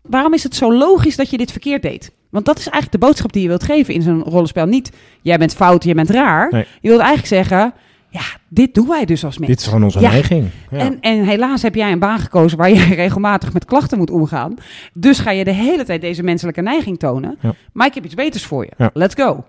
Waarom 0.01 0.33
is 0.33 0.43
het 0.43 0.55
zo 0.55 0.73
logisch 0.73 1.15
dat 1.15 1.29
je 1.29 1.37
dit 1.37 1.51
verkeerd 1.51 1.81
deed? 1.81 2.11
Want 2.29 2.45
dat 2.45 2.57
is 2.59 2.67
eigenlijk 2.69 3.01
de 3.01 3.07
boodschap 3.07 3.33
die 3.33 3.41
je 3.41 3.47
wilt 3.47 3.63
geven 3.63 3.93
in 3.93 4.01
zo'n 4.01 4.23
rollenspel. 4.23 4.65
Niet, 4.65 4.91
jij 5.21 5.37
bent 5.37 5.55
fout, 5.55 5.83
jij 5.83 5.93
bent 5.93 6.09
raar. 6.09 6.51
Nee. 6.51 6.65
Je 6.81 6.87
wilt 6.87 7.01
eigenlijk 7.01 7.27
zeggen, 7.27 7.73
ja, 8.09 8.21
dit 8.47 8.73
doen 8.73 8.87
wij 8.87 9.05
dus 9.05 9.23
als 9.25 9.37
mensen. 9.37 9.55
Dit 9.55 9.59
is 9.65 9.71
gewoon 9.71 9.83
onze 9.83 9.99
Ja. 9.99 10.09
neiging. 10.11 10.47
Ja. 10.71 10.77
En, 10.77 10.97
en 11.01 11.23
helaas 11.23 11.61
heb 11.61 11.75
jij 11.75 11.91
een 11.91 11.99
baan 11.99 12.19
gekozen 12.19 12.57
waar 12.57 12.69
je 12.69 12.83
regelmatig 13.05 13.53
met 13.53 13.65
klachten 13.65 13.97
moet 13.97 14.09
omgaan. 14.11 14.53
Dus 14.93 15.19
ga 15.19 15.31
je 15.31 15.43
de 15.43 15.51
hele 15.53 15.83
tijd 15.83 16.01
deze 16.01 16.23
menselijke 16.23 16.61
neiging 16.61 16.99
tonen. 16.99 17.37
Ja. 17.41 17.53
Maar 17.73 17.87
ik 17.87 17.93
heb 17.93 18.05
iets 18.05 18.15
beters 18.15 18.45
voor 18.45 18.65
je. 18.65 18.89
Let's 18.93 19.15
go. 19.15 19.43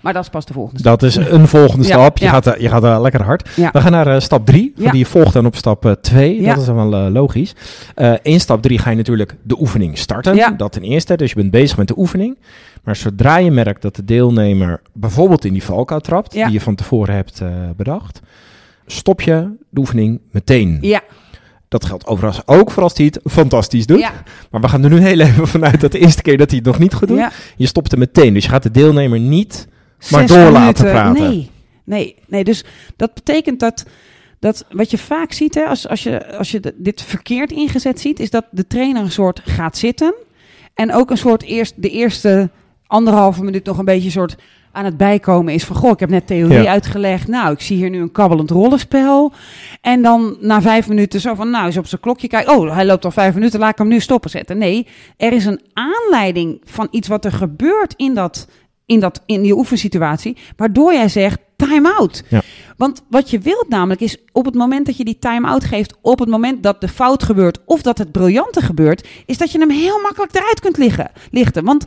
Maar 0.00 0.12
dat 0.12 0.22
is 0.22 0.28
pas 0.28 0.44
de 0.44 0.52
volgende 0.52 0.78
stap. 0.80 1.00
Dat 1.00 1.08
is 1.08 1.16
een 1.16 1.48
volgende 1.48 1.84
stap. 1.84 2.18
Je, 2.18 2.28
gaat, 2.28 2.46
eh, 2.46 2.60
je 2.60 2.68
gaat 2.68 2.84
eh, 2.84 3.00
lekker 3.00 3.22
hard. 3.22 3.54
We 3.54 3.80
gaan 3.80 3.92
naar 3.92 4.06
eh, 4.06 4.20
stap 4.20 4.46
3. 4.46 4.72
Ja. 4.76 4.90
Die 4.90 5.06
volgt 5.06 5.32
dan 5.32 5.46
op 5.46 5.56
stap 5.56 5.96
2. 6.00 6.40
Ja. 6.40 6.48
Dat 6.48 6.60
is 6.60 6.66
dan 6.66 6.90
wel 6.90 7.10
logisch. 7.10 7.54
In 8.22 8.40
stap 8.40 8.62
3 8.62 8.78
ga 8.78 8.90
je 8.90 8.96
natuurlijk 8.96 9.36
de 9.42 9.60
oefening 9.60 9.98
starten. 9.98 10.56
Dat 10.56 10.72
ten 10.72 10.82
eerste. 10.82 11.16
Dus 11.16 11.28
je 11.30 11.36
bent 11.36 11.50
bezig 11.50 11.76
met 11.76 11.88
de 11.88 11.98
oefening. 11.98 12.38
Maar 12.84 12.96
zodra 12.96 13.36
je 13.36 13.50
merkt 13.50 13.82
dat 13.82 13.96
de 13.96 14.04
deelnemer 14.04 14.82
bijvoorbeeld 14.92 15.44
in 15.44 15.52
die 15.52 15.64
valkuil 15.64 16.00
trapt, 16.00 16.34
Ja. 16.34 16.44
die 16.44 16.52
je 16.52 16.60
van 16.60 16.74
tevoren 16.74 17.14
hebt 17.14 17.42
bedacht, 17.76 18.20
stop 18.86 19.20
je 19.20 19.56
de 19.70 19.80
oefening 19.80 20.20
meteen. 20.30 20.78
Ja, 20.80 21.00
Dat 21.68 21.84
geldt 21.84 22.06
overigens 22.06 22.46
ook 22.46 22.70
voor 22.70 22.82
als 22.82 22.92
hij 22.96 23.06
het 23.06 23.20
fantastisch 23.32 23.86
doet. 23.86 23.98
ja, 24.00 24.12
Maar 24.50 24.60
we 24.60 24.68
gaan 24.68 24.84
er 24.84 24.90
nu 24.90 24.98
heel 25.00 25.20
even 25.20 25.48
vanuit 25.48 25.80
dat 25.80 25.92
de 25.92 25.98
eerste 25.98 26.22
keer 26.22 26.38
dat 26.38 26.48
hij 26.48 26.58
het 26.58 26.66
nog 26.66 26.78
niet 26.78 26.94
goed 26.94 27.08
doet, 27.08 27.16
ja. 27.18 27.30
je 27.56 27.66
stopt 27.66 27.92
er 27.92 27.98
meteen. 27.98 28.34
Dus 28.34 28.44
je 28.44 28.50
gaat 28.50 28.62
de 28.62 28.70
deelnemer 28.70 29.20
niet 29.20 29.68
maar 30.10 30.28
Zes 30.28 30.30
door 30.30 30.50
laten 30.50 30.54
minuten. 30.54 30.84
praten. 30.84 31.22
Nee, 31.22 31.50
nee, 31.84 32.14
nee. 32.26 32.44
Dus 32.44 32.64
dat 32.96 33.14
betekent 33.14 33.60
dat, 33.60 33.84
Dat 34.38 34.64
wat 34.70 34.90
je 34.90 34.98
vaak 34.98 35.32
ziet, 35.32 35.54
hè, 35.54 35.64
als, 35.64 35.88
als, 35.88 36.02
je, 36.02 36.36
als 36.36 36.50
je 36.50 36.74
dit 36.76 37.02
verkeerd 37.02 37.52
ingezet 37.52 38.00
ziet, 38.00 38.20
is 38.20 38.30
dat 38.30 38.44
de 38.50 38.66
trainer 38.66 39.02
een 39.02 39.10
soort 39.10 39.40
gaat 39.44 39.76
zitten. 39.76 40.14
En 40.74 40.92
ook 40.92 41.10
een 41.10 41.18
soort 41.18 41.42
eerst, 41.42 41.74
de 41.76 41.90
eerste 41.90 42.50
anderhalve 42.86 43.44
minuut 43.44 43.64
nog 43.64 43.78
een 43.78 43.84
beetje 43.84 44.10
soort 44.10 44.36
aan 44.72 44.84
het 44.84 44.96
bijkomen 44.96 45.54
is 45.54 45.64
van... 45.64 45.76
goh, 45.76 45.90
ik 45.90 46.00
heb 46.00 46.10
net 46.10 46.26
theorie 46.26 46.68
uitgelegd. 46.68 47.28
Nou, 47.28 47.52
ik 47.52 47.60
zie 47.60 47.76
hier 47.76 47.90
nu 47.90 48.00
een 48.00 48.12
kabbelend 48.12 48.50
rollenspel. 48.50 49.32
En 49.80 50.02
dan 50.02 50.36
na 50.40 50.60
vijf 50.62 50.88
minuten 50.88 51.20
zo 51.20 51.34
van... 51.34 51.50
nou, 51.50 51.66
eens 51.66 51.76
op 51.76 51.86
zijn 51.86 52.00
klokje 52.00 52.28
kijken. 52.28 52.56
Oh, 52.56 52.74
hij 52.74 52.86
loopt 52.86 53.04
al 53.04 53.10
vijf 53.10 53.34
minuten, 53.34 53.60
laat 53.60 53.70
ik 53.70 53.78
hem 53.78 53.88
nu 53.88 54.00
stoppen 54.00 54.30
zetten. 54.30 54.58
Nee, 54.58 54.86
er 55.16 55.32
is 55.32 55.44
een 55.44 55.60
aanleiding 55.72 56.60
van 56.64 56.88
iets 56.90 57.08
wat 57.08 57.24
er 57.24 57.32
gebeurt 57.32 57.94
in, 57.96 58.14
dat, 58.14 58.48
in, 58.90 59.00
dat, 59.00 59.22
in 59.26 59.42
die 59.42 59.56
oefensituatie... 59.56 60.36
waardoor 60.56 60.92
jij 60.92 61.08
zegt, 61.08 61.38
time-out. 61.56 62.22
Ja. 62.28 62.42
Want 62.76 63.02
wat 63.10 63.30
je 63.30 63.38
wilt 63.38 63.68
namelijk 63.68 64.00
is 64.00 64.16
op 64.32 64.44
het 64.44 64.54
moment 64.54 64.86
dat 64.86 64.96
je 64.96 65.04
die 65.04 65.18
time-out 65.18 65.64
geeft... 65.64 65.94
op 66.02 66.18
het 66.18 66.28
moment 66.28 66.62
dat 66.62 66.80
de 66.80 66.88
fout 66.88 67.22
gebeurt 67.22 67.58
of 67.64 67.82
dat 67.82 67.98
het 67.98 68.12
briljante 68.12 68.60
gebeurt... 68.60 69.08
is 69.26 69.38
dat 69.38 69.52
je 69.52 69.58
hem 69.58 69.70
heel 69.70 70.00
makkelijk 70.02 70.34
eruit 70.34 70.60
kunt 70.60 70.76
liggen, 70.76 71.10
lichten. 71.30 71.64
Want 71.64 71.84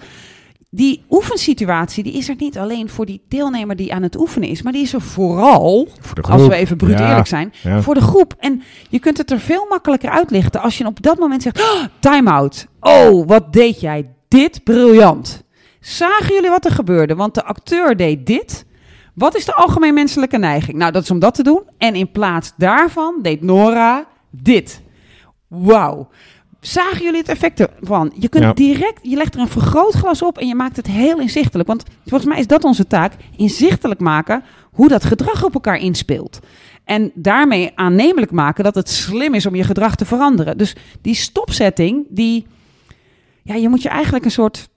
die 0.69 1.03
oefensituatie 1.09 2.03
die 2.03 2.13
is 2.13 2.29
er 2.29 2.35
niet 2.37 2.57
alleen 2.57 2.89
voor 2.89 3.05
die 3.05 3.21
deelnemer 3.27 3.75
die 3.75 3.93
aan 3.93 4.03
het 4.03 4.17
oefenen 4.17 4.49
is, 4.49 4.61
maar 4.61 4.73
die 4.73 4.81
is 4.81 4.93
er 4.93 5.01
vooral, 5.01 5.87
als 6.21 6.47
we 6.47 6.55
even 6.55 6.77
bruut 6.77 6.99
eerlijk 6.99 7.27
zijn, 7.27 7.53
voor 7.79 7.93
de 7.93 8.01
groep. 8.01 8.35
En 8.39 8.61
je 8.89 8.99
kunt 8.99 9.17
het 9.17 9.31
er 9.31 9.39
veel 9.39 9.65
makkelijker 9.69 10.09
uitlichten 10.09 10.61
als 10.61 10.77
je 10.77 10.85
op 10.85 11.01
dat 11.01 11.19
moment 11.19 11.41
zegt, 11.41 11.61
oh, 11.61 11.83
time 11.99 12.29
out. 12.31 12.67
Oh, 12.79 13.27
wat 13.27 13.53
deed 13.53 13.79
jij 13.79 14.09
dit 14.27 14.63
briljant. 14.63 15.42
Zagen 15.83 16.33
jullie 16.33 16.49
wat 16.49 16.65
er 16.65 16.71
gebeurde? 16.71 17.15
Want 17.15 17.33
de 17.33 17.43
acteur 17.43 17.97
deed 17.97 18.25
dit. 18.25 18.65
Wat 19.13 19.35
is 19.35 19.45
de 19.45 19.53
algemeen 19.53 19.93
menselijke 19.93 20.37
neiging? 20.37 20.77
Nou, 20.77 20.91
dat 20.91 21.03
is 21.03 21.11
om 21.11 21.19
dat 21.19 21.33
te 21.33 21.43
doen. 21.43 21.61
En 21.77 21.95
in 21.95 22.11
plaats 22.11 22.53
daarvan 22.57 23.19
deed 23.21 23.41
Nora 23.41 24.07
dit. 24.29 24.81
Wauw. 25.47 26.09
Zagen 26.59 27.03
jullie 27.03 27.19
het 27.19 27.29
effect 27.29 27.59
ervan? 27.59 28.13
Je 28.15 28.29
kunt 28.29 28.57
direct, 28.57 28.99
je 29.01 29.15
legt 29.15 29.35
er 29.35 29.39
een 29.39 29.47
vergrootglas 29.47 30.21
op 30.21 30.37
en 30.37 30.47
je 30.47 30.55
maakt 30.55 30.75
het 30.75 30.87
heel 30.87 31.19
inzichtelijk. 31.19 31.67
Want 31.67 31.83
volgens 32.05 32.29
mij 32.29 32.39
is 32.39 32.47
dat 32.47 32.63
onze 32.63 32.87
taak: 32.87 33.13
inzichtelijk 33.37 33.99
maken 33.99 34.43
hoe 34.71 34.87
dat 34.87 35.05
gedrag 35.05 35.43
op 35.43 35.53
elkaar 35.53 35.77
inspeelt. 35.77 36.39
En 36.83 37.11
daarmee 37.15 37.71
aannemelijk 37.75 38.31
maken 38.31 38.63
dat 38.63 38.75
het 38.75 38.89
slim 38.89 39.33
is 39.33 39.45
om 39.45 39.55
je 39.55 39.63
gedrag 39.63 39.95
te 39.95 40.05
veranderen. 40.05 40.57
Dus 40.57 40.75
die 41.01 41.15
stopzetting, 41.15 42.05
die. 42.09 42.47
Ja, 43.43 43.55
je 43.55 43.69
moet 43.69 43.81
je 43.81 43.89
eigenlijk 43.89 44.25
een 44.25 44.31
soort 44.31 44.71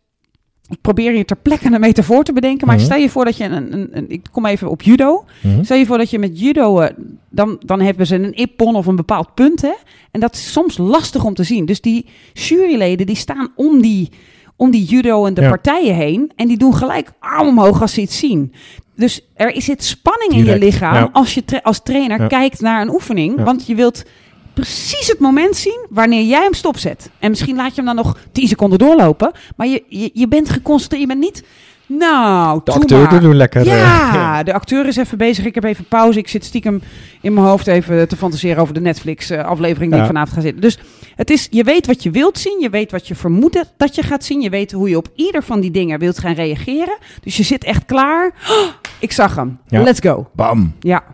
ik 0.69 0.81
probeer 0.81 1.13
hier 1.13 1.25
ter 1.25 1.37
plekke 1.37 1.73
een 1.73 1.81
metafoor 1.81 2.25
te 2.25 2.33
bedenken. 2.33 2.67
Maar 2.67 2.77
mhm. 2.77 2.85
stel 2.85 2.99
je 2.99 3.11
voor 3.11 3.25
dat 3.25 3.37
je 3.37 3.45
een, 3.45 3.73
een, 3.73 3.89
een, 3.91 4.05
Ik 4.09 4.27
kom 4.33 4.47
even 4.47 4.71
op 4.71 4.83
judo. 4.83 5.25
Mhm. 5.43 5.65
Stel 5.65 5.77
je 5.77 5.87
voor 5.87 5.99
dat 5.99 6.11
je 6.11 6.19
met 6.19 6.41
judo. 6.41 6.83
Uh, 6.83 6.89
dan, 7.31 7.57
dan 7.65 7.81
hebben 7.81 8.07
ze 8.07 8.15
een 8.15 8.35
ippon 8.35 8.77
of 8.77 8.87
een 8.87 8.97
bepaald 8.97 9.35
punt. 9.35 9.63
Hè? 9.63 9.75
En 10.11 10.21
dat 10.21 10.35
is 10.35 10.53
soms 10.53 10.79
lastig 10.79 11.25
om 11.25 11.35
te 11.35 11.45
zien. 11.45 11.67
Dus 11.67 11.81
die 11.81 12.07
juryleden 12.33 13.07
die 13.07 13.17
staan 13.17 13.53
om 13.57 13.83
die, 13.83 14.11
om 14.57 14.71
die 14.71 14.85
judo 14.85 15.27
en 15.27 15.35
de 15.35 15.49
partijen 15.49 15.95
heen. 15.95 16.33
En 16.37 16.49
die 16.49 16.59
doen 16.59 16.75
gelijk 16.75 17.13
arm 17.19 17.49
omhoog 17.49 17.81
als 17.81 17.93
ze 17.93 18.01
iets 18.01 18.19
zien. 18.19 18.53
Dus 18.97 19.21
er 19.35 19.63
zit 19.63 19.85
spanning 19.85 20.33
in 20.33 20.45
je 20.45 20.59
lichaam 20.59 21.09
als 21.13 21.35
je 21.35 21.63
als 21.63 21.83
trainer 21.83 22.27
kijkt 22.27 22.61
naar 22.61 22.81
een 22.81 22.93
oefening. 22.93 23.45
Want 23.45 23.67
je 23.67 23.75
wilt 23.75 24.05
precies 24.57 25.09
het 25.09 25.19
moment 25.19 25.57
zien 25.57 25.87
wanneer 25.91 26.25
jij 26.25 26.43
hem 26.43 26.55
stopzet. 26.55 27.11
En 27.19 27.31
misschien 27.31 27.57
laat 27.57 27.75
je 27.75 27.83
hem 27.83 27.85
dan 27.85 28.05
nog 28.05 28.19
10 28.33 28.49
seconden 28.49 28.79
doorlopen. 28.79 29.33
Maar 29.57 29.67
je, 29.67 29.83
je, 29.89 30.11
je 30.13 30.29
bent 30.29 30.51
geconcentreerd. 30.51 31.03
Je 31.03 31.09
bent 31.09 31.21
niet. 31.21 31.45
Nou, 31.87 32.61
de 32.65 32.73
acteur 32.73 33.21
doen 33.21 33.37
lekker. 33.37 33.65
Ja, 33.65 34.43
de 34.43 34.53
acteur 34.53 34.87
is 34.87 34.97
even 34.97 35.19
bezig. 35.19 35.45
Ik 35.45 35.55
heb 35.55 35.65
even 35.65 35.85
pauze. 35.85 36.19
Ik 36.19 36.29
zit 36.29 36.45
stiekem 36.45 36.83
in 37.21 37.35
mijn 37.35 37.47
hoofd 37.47 37.67
even 37.67 38.09
te 38.09 38.17
fantaseren 38.17 38.63
over 38.63 38.75
de 38.75 38.81
Netflix-aflevering 38.81 39.93
die 39.93 40.01
ik 40.01 40.07
vanavond 40.07 40.35
ga 40.35 40.41
zitten. 40.41 40.61
Dus 40.61 40.79
het 41.15 41.31
is, 41.31 41.49
je 41.51 41.65
weet 41.65 41.87
wat 41.87 42.03
je 42.03 42.11
wilt 42.11 42.39
zien. 42.39 42.61
Je 42.61 42.71
weet 42.71 42.91
wat 42.91 43.09
je 43.09 43.15
vermoedt 43.15 43.75
dat 43.77 43.95
je 43.95 44.03
gaat 44.03 44.25
zien. 44.25 44.41
Je 44.41 44.51
weet 44.51 44.73
hoe 44.73 44.89
je 44.89 44.97
op 44.97 45.09
ieder 45.15 45.43
van 45.43 45.61
die 45.61 45.71
dingen 45.71 45.99
wilt 45.99 46.19
gaan 46.19 46.35
reageren. 46.35 46.99
Dus 47.23 47.37
je 47.37 47.43
zit 47.43 47.65
echt 47.65 47.85
klaar. 47.85 48.33
Oh, 48.51 48.69
ik 48.99 49.13
zag 49.13 49.37
hem. 49.37 49.59
Let's 49.69 50.01
go. 50.01 50.29
Bam. 50.35 50.75
Ja. 50.81 51.05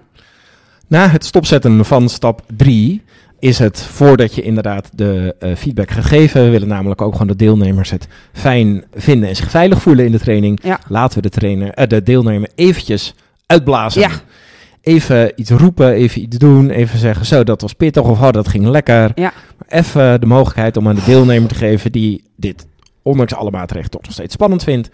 Na 0.88 1.08
het 1.08 1.24
stopzetten 1.24 1.84
van 1.84 2.08
stap 2.08 2.42
3 2.56 3.02
is 3.42 3.58
het 3.58 3.80
voordat 3.80 4.34
je 4.34 4.42
inderdaad 4.42 4.90
de 4.92 5.34
uh, 5.40 5.56
feedback 5.56 5.90
gegeven. 5.90 6.44
We 6.44 6.50
willen 6.50 6.68
namelijk 6.68 7.02
ook 7.02 7.12
gewoon 7.12 7.26
de 7.26 7.36
deelnemers 7.36 7.90
het 7.90 8.08
fijn 8.32 8.84
vinden 8.94 9.28
en 9.28 9.36
zich 9.36 9.50
veilig 9.50 9.82
voelen 9.82 10.04
in 10.04 10.12
de 10.12 10.18
training. 10.18 10.58
Ja. 10.62 10.80
Laten 10.88 11.16
we 11.16 11.22
de, 11.22 11.28
trainer, 11.28 11.78
uh, 11.78 11.86
de 11.86 12.02
deelnemer 12.02 12.48
eventjes 12.54 13.14
uitblazen. 13.46 14.00
Ja. 14.00 14.10
Even 14.80 15.32
iets 15.36 15.50
roepen, 15.50 15.92
even 15.92 16.22
iets 16.22 16.38
doen, 16.38 16.70
even 16.70 16.98
zeggen 16.98 17.26
zo, 17.26 17.44
dat 17.44 17.60
was 17.60 17.72
pittig 17.72 18.02
of 18.02 18.20
oh, 18.20 18.30
dat 18.30 18.48
ging 18.48 18.66
lekker. 18.66 19.12
Ja. 19.14 19.32
Maar 19.56 19.68
even 19.68 20.20
de 20.20 20.26
mogelijkheid 20.26 20.76
om 20.76 20.88
aan 20.88 20.94
de 20.94 21.04
deelnemer 21.04 21.48
te 21.48 21.54
geven 21.54 21.92
die 21.92 22.24
dit, 22.36 22.66
ondanks 23.02 23.34
alle 23.34 23.50
maatregelen, 23.50 23.90
toch 23.90 24.02
nog 24.02 24.12
steeds 24.12 24.34
spannend 24.34 24.64
vindt, 24.64 24.90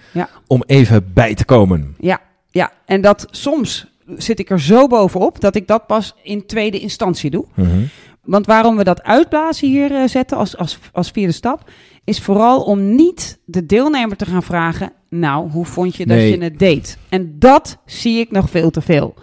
om 0.47 0.62
even 0.67 1.11
bij 1.12 1.35
te 1.35 1.45
komen. 1.45 1.95
Ja, 1.99 2.21
ja. 2.50 2.73
en 2.87 3.00
dat 3.00 3.26
soms 3.31 3.87
zit 4.17 4.38
ik 4.38 4.50
er 4.50 4.61
zo 4.61 4.87
bovenop 4.87 5.40
dat 5.40 5.55
ik 5.55 5.67
dat 5.67 5.87
pas 5.87 6.14
in 6.23 6.47
tweede 6.47 6.78
instantie 6.78 7.31
doe. 7.31 7.45
Mm 7.55 7.88
want 8.29 8.47
waarom 8.47 8.77
we 8.77 8.85
dat 8.85 9.03
uitblazen 9.03 9.69
hier 9.69 9.91
uh, 9.91 10.03
zetten 10.07 10.37
als, 10.37 10.57
als, 10.57 10.79
als 10.93 11.11
vierde 11.11 11.33
stap, 11.33 11.71
is 12.05 12.21
vooral 12.21 12.63
om 12.63 12.95
niet 12.95 13.39
de 13.45 13.67
deelnemer 13.67 14.17
te 14.17 14.27
gaan 14.27 14.43
vragen: 14.43 14.93
Nou, 15.09 15.51
hoe 15.51 15.65
vond 15.65 15.97
je 15.97 16.07
dat 16.07 16.19
je 16.19 16.39
het 16.39 16.59
deed? 16.59 16.99
En 17.09 17.39
dat 17.39 17.79
zie 17.85 18.19
ik 18.19 18.31
nog 18.31 18.51
veel 18.51 18.71
te 18.71 18.81
veel. 18.81 19.15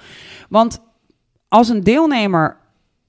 Want 0.50 0.82
als 1.48 1.70
een 1.70 1.84
deelnemer 1.84 2.58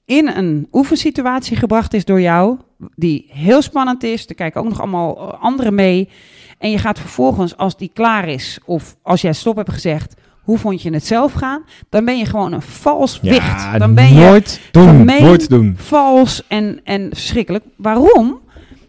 in 0.05 0.27
een 0.27 0.67
oefensituatie 0.71 1.57
gebracht 1.57 1.93
is 1.93 2.05
door 2.05 2.21
jou, 2.21 2.57
die 2.95 3.25
heel 3.29 3.61
spannend 3.61 4.03
is, 4.03 4.27
er 4.27 4.35
kijken 4.35 4.61
ook 4.61 4.69
nog 4.69 4.79
allemaal 4.79 5.17
eh, 5.17 5.43
anderen 5.43 5.75
mee. 5.75 6.09
En 6.57 6.71
je 6.71 6.77
gaat 6.77 6.99
vervolgens, 6.99 7.57
als 7.57 7.77
die 7.77 7.91
klaar 7.93 8.27
is, 8.27 8.59
of 8.65 8.95
als 9.01 9.21
jij 9.21 9.33
stop 9.33 9.55
hebt 9.55 9.71
gezegd, 9.71 10.13
hoe 10.47 10.57
vond 10.57 10.81
je 10.81 10.93
het 10.93 11.05
zelf 11.05 11.33
gaan? 11.33 11.63
Dan 11.89 12.05
ben 12.05 12.17
je 12.17 12.25
gewoon 12.25 12.53
een 12.53 12.61
vals 12.61 13.19
wicht. 13.21 13.77
dan 13.77 13.93
ben 13.93 14.13
nooit 14.13 14.59
je 14.63 14.69
doen, 14.71 15.05
nooit 15.05 15.49
doen. 15.49 15.73
vals 15.77 16.47
en, 16.47 16.79
en 16.83 17.09
verschrikkelijk. 17.09 17.63
Waarom? 17.75 18.39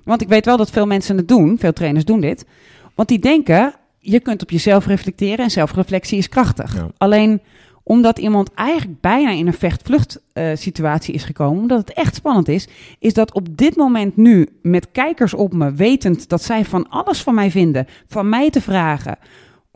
Want 0.04 0.20
ik 0.20 0.28
weet 0.28 0.44
wel 0.44 0.56
dat 0.56 0.70
veel 0.70 0.86
mensen 0.86 1.16
het 1.16 1.28
doen. 1.28 1.58
Veel 1.58 1.72
trainers 1.72 2.04
doen 2.04 2.20
dit. 2.20 2.46
Want 2.94 3.08
die 3.08 3.18
denken, 3.18 3.74
je 3.98 4.20
kunt 4.20 4.42
op 4.42 4.50
jezelf 4.50 4.86
reflecteren 4.86 5.44
en 5.44 5.50
zelfreflectie 5.50 6.18
is 6.18 6.28
krachtig. 6.28 6.86
Alleen 6.98 7.40
omdat 7.82 8.18
iemand 8.18 8.54
eigenlijk 8.54 9.00
bijna 9.00 9.30
in 9.30 9.46
een 9.46 9.52
vecht-vlucht 9.52 10.20
uh, 10.34 10.50
situatie 10.54 11.14
is 11.14 11.24
gekomen, 11.24 11.62
omdat 11.62 11.78
het 11.78 11.92
echt 11.92 12.14
spannend 12.14 12.48
is, 12.48 12.68
is 12.98 13.14
dat 13.14 13.32
op 13.32 13.56
dit 13.56 13.76
moment 13.76 14.16
nu 14.16 14.48
met 14.62 14.88
kijkers 14.92 15.34
op 15.34 15.52
me, 15.52 15.72
wetend 15.72 16.28
dat 16.28 16.42
zij 16.42 16.64
van 16.64 16.88
alles 16.88 17.22
van 17.22 17.34
mij 17.34 17.50
vinden, 17.50 17.86
van 18.06 18.28
mij 18.28 18.50
te 18.50 18.60
vragen, 18.60 19.18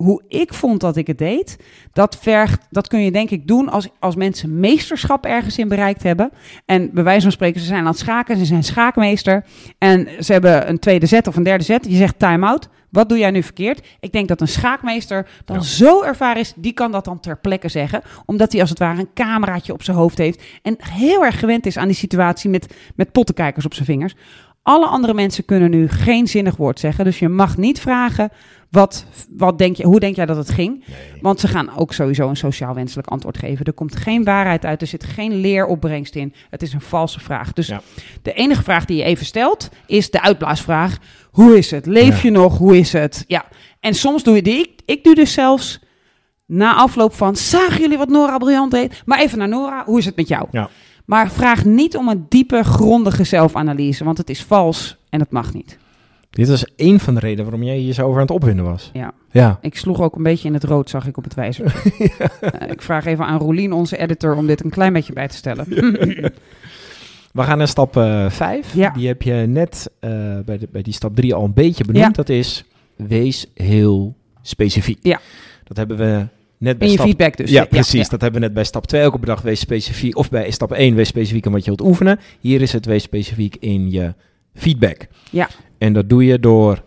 hoe 0.02 0.22
ik 0.28 0.54
vond 0.54 0.80
dat 0.80 0.96
ik 0.96 1.06
het 1.06 1.18
deed, 1.18 1.56
dat 1.92 2.18
vergt, 2.20 2.66
dat 2.70 2.88
kun 2.88 3.00
je 3.04 3.12
denk 3.12 3.30
ik 3.30 3.46
doen 3.46 3.68
als, 3.68 3.88
als 3.98 4.16
mensen 4.16 4.60
meesterschap 4.60 5.26
ergens 5.26 5.58
in 5.58 5.68
bereikt 5.68 6.02
hebben. 6.02 6.30
En 6.66 6.90
bij 6.92 7.04
wijze 7.04 7.22
van 7.22 7.32
spreken, 7.32 7.60
ze 7.60 7.66
zijn 7.66 7.80
aan 7.80 7.86
het 7.86 7.98
schaken, 7.98 8.36
ze 8.36 8.44
zijn 8.44 8.64
schaakmeester 8.64 9.44
en 9.78 10.08
ze 10.24 10.32
hebben 10.32 10.68
een 10.68 10.78
tweede 10.78 11.06
zet 11.06 11.26
of 11.26 11.36
een 11.36 11.42
derde 11.42 11.64
zet. 11.64 11.84
Je 11.88 11.96
zegt 11.96 12.18
time-out. 12.18 12.68
Wat 12.90 13.08
doe 13.08 13.18
jij 13.18 13.30
nu 13.30 13.42
verkeerd? 13.42 13.86
Ik 14.00 14.12
denk 14.12 14.28
dat 14.28 14.40
een 14.40 14.48
schaakmeester 14.48 15.28
dan 15.44 15.64
zo 15.64 16.02
ervaren 16.02 16.40
is, 16.40 16.52
die 16.56 16.72
kan 16.72 16.92
dat 16.92 17.04
dan 17.04 17.20
ter 17.20 17.38
plekke 17.38 17.68
zeggen. 17.68 18.02
Omdat 18.26 18.52
hij 18.52 18.60
als 18.60 18.70
het 18.70 18.78
ware 18.78 19.00
een 19.00 19.12
cameraatje 19.14 19.72
op 19.72 19.82
zijn 19.82 19.96
hoofd 19.96 20.18
heeft. 20.18 20.42
En 20.62 20.76
heel 20.78 21.24
erg 21.24 21.38
gewend 21.38 21.66
is 21.66 21.76
aan 21.76 21.86
die 21.86 21.96
situatie 21.96 22.50
met, 22.50 22.74
met 22.96 23.12
pottenkijkers 23.12 23.64
op 23.64 23.74
zijn 23.74 23.86
vingers. 23.86 24.14
Alle 24.62 24.86
andere 24.86 25.14
mensen 25.14 25.44
kunnen 25.44 25.70
nu 25.70 25.88
geen 25.88 26.26
zinnig 26.26 26.56
woord 26.56 26.80
zeggen. 26.80 27.04
Dus 27.04 27.18
je 27.18 27.28
mag 27.28 27.56
niet 27.56 27.80
vragen 27.80 28.30
wat, 28.72 29.04
wat 29.30 29.58
denk 29.58 29.76
je, 29.76 29.84
hoe 29.84 30.00
denk 30.00 30.16
jij 30.16 30.26
dat 30.26 30.36
het 30.36 30.50
ging? 30.50 30.84
Want 31.20 31.40
ze 31.40 31.48
gaan 31.48 31.76
ook 31.76 31.92
sowieso 31.92 32.28
een 32.28 32.36
sociaal 32.36 32.74
wenselijk 32.74 33.08
antwoord 33.08 33.38
geven. 33.38 33.64
Er 33.64 33.72
komt 33.72 33.96
geen 33.96 34.24
waarheid 34.24 34.64
uit, 34.64 34.80
er 34.80 34.86
zit 34.86 35.04
geen 35.04 35.34
leeropbrengst 35.34 36.14
in. 36.14 36.34
Het 36.50 36.62
is 36.62 36.72
een 36.72 36.80
valse 36.80 37.20
vraag. 37.20 37.52
Dus 37.52 37.72
de 38.22 38.32
enige 38.32 38.62
vraag 38.62 38.84
die 38.84 38.96
je 38.96 39.02
even 39.02 39.26
stelt 39.26 39.68
is 39.86 40.10
de 40.10 40.22
uitblaasvraag. 40.22 40.98
Hoe 41.30 41.58
is 41.58 41.70
het? 41.70 41.86
Leef 41.86 42.22
je 42.22 42.30
nog? 42.30 42.58
Hoe 42.58 42.78
is 42.78 42.92
het? 42.92 43.24
Ja. 43.26 43.44
En 43.80 43.94
soms 43.94 44.22
doe 44.22 44.34
je 44.34 44.42
die. 44.42 44.58
Ik, 44.58 44.80
ik 44.84 45.04
doe 45.04 45.14
dus 45.14 45.32
zelfs 45.32 45.80
na 46.46 46.74
afloop 46.74 47.14
van... 47.14 47.36
Zagen 47.36 47.80
jullie 47.80 47.98
wat 47.98 48.08
Nora 48.08 48.38
briljant 48.38 48.70
deed? 48.70 49.02
Maar 49.04 49.20
even 49.20 49.38
naar 49.38 49.48
Nora. 49.48 49.84
Hoe 49.84 49.98
is 49.98 50.04
het 50.04 50.16
met 50.16 50.28
jou? 50.28 50.46
Ja. 50.50 50.70
Maar 51.06 51.30
vraag 51.30 51.64
niet 51.64 51.96
om 51.96 52.08
een 52.08 52.26
diepe, 52.28 52.64
grondige 52.64 53.24
zelfanalyse. 53.24 54.04
Want 54.04 54.18
het 54.18 54.30
is 54.30 54.42
vals 54.42 54.96
en 55.10 55.20
het 55.20 55.30
mag 55.30 55.54
niet. 55.54 55.78
Dit 56.32 56.48
was 56.48 56.64
één 56.76 57.00
van 57.00 57.14
de 57.14 57.20
redenen 57.20 57.44
waarom 57.44 57.62
jij 57.62 57.82
je 57.82 57.92
zo 57.92 58.02
over 58.02 58.14
aan 58.14 58.26
het 58.26 58.30
opwinden 58.30 58.64
was. 58.64 58.90
Ja. 58.92 59.12
ja. 59.30 59.58
Ik 59.60 59.76
sloeg 59.76 60.00
ook 60.00 60.16
een 60.16 60.22
beetje 60.22 60.48
in 60.48 60.54
het 60.54 60.64
rood, 60.64 60.90
zag 60.90 61.06
ik 61.06 61.16
op 61.16 61.24
het 61.24 61.34
wijzer. 61.34 61.82
Eh, 62.40 62.70
ik 62.76 62.82
vraag 62.82 63.04
even 63.04 63.24
aan 63.24 63.38
Rolien, 63.38 63.72
onze 63.72 63.96
editor, 63.96 64.36
om 64.36 64.46
dit 64.46 64.64
een 64.64 64.70
klein 64.70 64.92
beetje 64.92 65.12
bij 65.12 65.28
te 65.28 65.36
stellen. 65.36 65.66
We 67.32 67.42
gaan 67.42 67.58
naar 67.58 67.68
stap 67.68 67.92
5. 67.92 68.40
Uh, 68.40 68.74
ja. 68.74 68.90
Die 68.90 69.06
heb 69.06 69.22
je 69.22 69.32
net 69.32 69.90
uh, 70.00 70.10
bij, 70.44 70.58
de, 70.58 70.68
bij 70.72 70.82
die 70.82 70.92
stap 70.92 71.16
3 71.16 71.34
al 71.34 71.44
een 71.44 71.52
beetje 71.52 71.84
benoemd. 71.84 72.14
Dat 72.14 72.28
is 72.28 72.64
wees 72.96 73.46
heel 73.54 74.16
specifiek. 74.42 74.98
Ja. 75.02 75.20
Dat 75.64 75.76
hebben 75.76 75.96
we 75.96 76.26
net 76.58 76.78
bij 76.78 76.86
In 76.86 76.92
je 76.92 76.92
stap... 76.92 77.06
feedback 77.06 77.36
dus. 77.36 77.50
Ja, 77.50 77.64
precies. 77.64 78.04
ja. 78.04 78.08
Dat 78.08 78.20
hebben 78.20 78.40
we 78.40 78.46
net 78.46 78.54
bij 78.54 78.64
stap 78.64 78.86
2 78.86 79.00
elke 79.00 79.26
dag 79.26 79.42
wees 79.42 79.60
specifiek. 79.60 80.16
Of 80.16 80.30
bij 80.30 80.50
stap 80.50 80.72
1 80.72 80.94
wees 80.94 81.08
specifiek 81.08 81.46
in 81.46 81.52
wat 81.52 81.64
je 81.64 81.74
wilt 81.74 81.88
oefenen. 81.88 82.20
Hier 82.40 82.60
is 82.60 82.72
het 82.72 82.86
wees 82.86 83.02
specifiek 83.02 83.56
in 83.60 83.90
je 83.90 84.14
feedback. 84.54 85.06
Ja. 85.30 85.48
En 85.82 85.92
dat 85.92 86.08
doe 86.08 86.24
je 86.24 86.40
door 86.40 86.84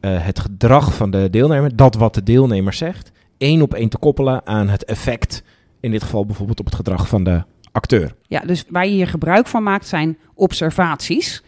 eh, 0.00 0.24
het 0.24 0.40
gedrag 0.40 0.94
van 0.94 1.10
de 1.10 1.30
deelnemer, 1.30 1.76
dat 1.76 1.94
wat 1.94 2.14
de 2.14 2.22
deelnemer 2.22 2.72
zegt, 2.72 3.12
één 3.38 3.62
op 3.62 3.74
één 3.74 3.88
te 3.88 3.98
koppelen 3.98 4.46
aan 4.46 4.68
het 4.68 4.84
effect. 4.84 5.42
In 5.80 5.90
dit 5.90 6.02
geval 6.02 6.26
bijvoorbeeld 6.26 6.60
op 6.60 6.64
het 6.64 6.74
gedrag 6.74 7.08
van 7.08 7.24
de 7.24 7.42
acteur. 7.72 8.14
Ja, 8.26 8.40
dus 8.40 8.64
waar 8.68 8.86
je 8.86 8.92
hier 8.92 9.08
gebruik 9.08 9.46
van 9.46 9.62
maakt 9.62 9.86
zijn 9.86 10.18
observaties. 10.34 11.42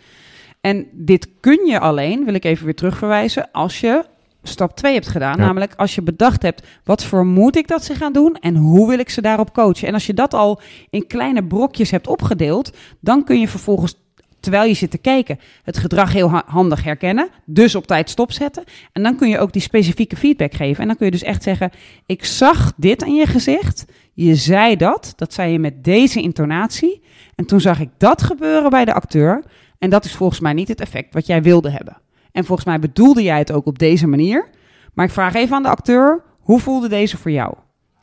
En 0.61 0.87
dit 0.93 1.29
kun 1.41 1.67
je 1.67 1.81
alleen, 1.81 2.25
wil 2.25 2.35
ik 2.35 2.45
even 2.45 2.65
weer 2.65 2.75
terugverwijzen, 2.75 3.49
als 3.53 3.81
je 3.81 4.05
stap 4.43 4.77
2 4.77 4.93
hebt 4.95 5.09
gedaan. 5.09 5.37
Ja. 5.39 5.45
Namelijk 5.45 5.75
als 5.77 5.95
je 5.95 6.03
bedacht 6.03 6.43
hebt, 6.43 6.67
wat 6.85 7.05
vermoed 7.05 7.57
ik 7.57 7.69
dat 7.69 7.85
ze 7.85 7.95
gaan 7.95 8.13
doen 8.13 8.37
en 8.41 8.57
hoe 8.57 8.89
wil 8.89 8.99
ik 8.99 9.11
ze 9.11 9.21
daarop 9.21 9.53
coachen. 9.53 9.89
En 9.89 9.95
als 9.95 10.07
je 10.07 10.15
dat 10.15 10.35
al 10.35 10.61
in 10.91 11.07
kleine 11.07 11.45
brokjes 11.45 11.91
hebt 11.91 12.07
opgedeeld, 12.07 12.77
dan 13.01 13.25
kun 13.25 13.41
je 13.41 13.49
vervolgens, 13.49 14.06
terwijl 14.47 14.69
je 14.69 14.75
zit 14.75 14.91
te 14.91 14.99
kijken, 14.99 15.39
het 15.63 15.79
gedrag 15.79 16.13
heel 16.13 16.31
ha- 16.31 16.43
handig 16.47 16.85
herkennen. 16.85 17.29
Dus 17.45 17.75
op 17.75 17.87
tijd 17.87 18.11
stopzetten. 18.11 18.65
En 18.93 19.03
dan 19.03 19.17
kun 19.17 19.29
je 19.29 19.39
ook 19.39 19.53
die 19.53 19.63
specifieke 19.63 20.17
feedback 20.17 20.55
geven. 20.55 20.81
En 20.81 20.87
dan 20.87 20.97
kun 20.97 21.07
je 21.07 21.13
dus 21.13 21.23
echt 21.23 21.43
zeggen, 21.43 21.71
ik 22.07 22.25
zag 22.25 22.73
dit 22.77 23.03
aan 23.03 23.15
je 23.15 23.27
gezicht. 23.27 23.85
Je 24.13 24.35
zei 24.35 24.77
dat, 24.77 25.13
dat 25.17 25.33
zei 25.33 25.53
je 25.53 25.59
met 25.59 25.85
deze 25.85 26.21
intonatie. 26.21 27.03
En 27.35 27.47
toen 27.47 27.61
zag 27.61 27.81
ik 27.81 27.89
dat 27.99 28.23
gebeuren 28.23 28.71
bij 28.71 28.85
de 28.85 28.93
acteur. 28.93 29.45
En 29.79 29.91
dat 29.91 30.05
is 30.05 30.15
volgens 30.15 30.41
mij 30.41 30.53
niet 30.53 30.69
het 30.69 30.81
effect 30.81 31.15
wat 31.15 31.27
jij 31.27 31.43
wilde 31.43 31.71
hebben. 31.71 31.97
En 32.33 32.45
volgens 32.45 32.67
mij 32.67 32.79
bedoelde 32.79 33.23
jij 33.23 33.39
het 33.39 33.53
ook 33.53 33.67
op 33.67 33.79
deze 33.79 34.07
manier. 34.07 34.49
Maar 34.95 35.05
ik 35.05 35.13
vraag 35.13 35.35
even 35.35 35.57
aan 35.57 35.63
de 35.63 35.69
acteur, 35.69 36.23
hoe 36.41 36.61
voelde 36.61 36.89
deze 36.89 37.17
voor 37.17 37.31
jou? 37.31 37.55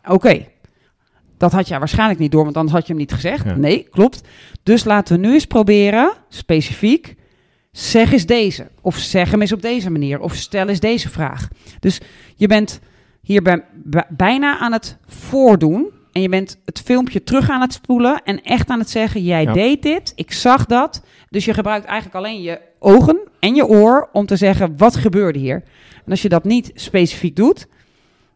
Oké, 0.08 0.46
dat 1.44 1.52
had 1.52 1.68
jij 1.68 1.80
waarschijnlijk 1.80 2.20
niet 2.20 2.32
door, 2.32 2.44
want 2.44 2.56
anders 2.58 2.76
had 2.76 2.88
je 2.88 2.94
hem 2.94 3.02
niet 3.02 3.14
gezegd. 3.14 3.46
Ja. 3.46 3.56
Nee, 3.56 3.88
klopt. 3.92 4.22
Dus 4.64 4.84
laten 4.84 5.16
we 5.20 5.28
nu 5.28 5.34
eens 5.34 5.46
proberen, 5.46 6.12
specifiek, 6.30 7.16
zeg 7.72 8.12
eens 8.12 8.26
deze. 8.26 8.68
Of 8.82 8.98
zeg 8.98 9.32
hem 9.32 9.42
eens 9.42 9.52
op 9.52 9.62
deze 9.62 9.90
manier. 9.90 10.20
Of 10.20 10.36
stel 10.36 10.68
eens 10.68 10.80
deze 10.80 11.10
vraag. 11.10 11.48
Dus 11.80 12.00
je 12.36 12.48
bent 12.48 12.80
hier 13.22 13.42
bij- 13.42 13.64
bij- 13.84 14.06
bijna 14.10 14.60
aan 14.60 14.72
het 14.72 14.98
voordoen. 15.08 15.90
En 16.12 16.22
je 16.22 16.30
bent 16.30 16.58
het 16.66 16.82
filmpje 16.86 17.24
terug 17.24 17.50
aan 17.50 17.62
het 17.62 17.74
spoelen. 17.74 18.22
En 18.24 18.42
echt 18.42 18.70
aan 18.70 18.80
het 18.80 18.90
zeggen: 18.90 19.24
Jij 19.24 19.44
Ja. 19.44 19.54
deed 19.54 19.82
dit, 19.82 20.12
ik 20.16 20.32
zag 20.32 20.66
dat. 20.66 21.04
Dus 21.30 21.46
je 21.46 21.54
gebruikt 21.54 21.86
eigenlijk 21.86 22.16
alleen 22.16 22.42
je 22.42 22.60
ogen 22.80 23.20
en 23.40 23.56
je 23.56 23.66
oor 23.66 24.10
om 24.14 24.26
te 24.26 24.36
zeggen: 24.36 24.78
Wat 24.78 24.96
gebeurde 24.96 25.40
hier? 25.40 25.64
En 26.06 26.12
als 26.12 26.22
je 26.22 26.30
dat 26.30 26.44
niet 26.44 26.72
specifiek 26.76 27.36
doet, 27.36 27.68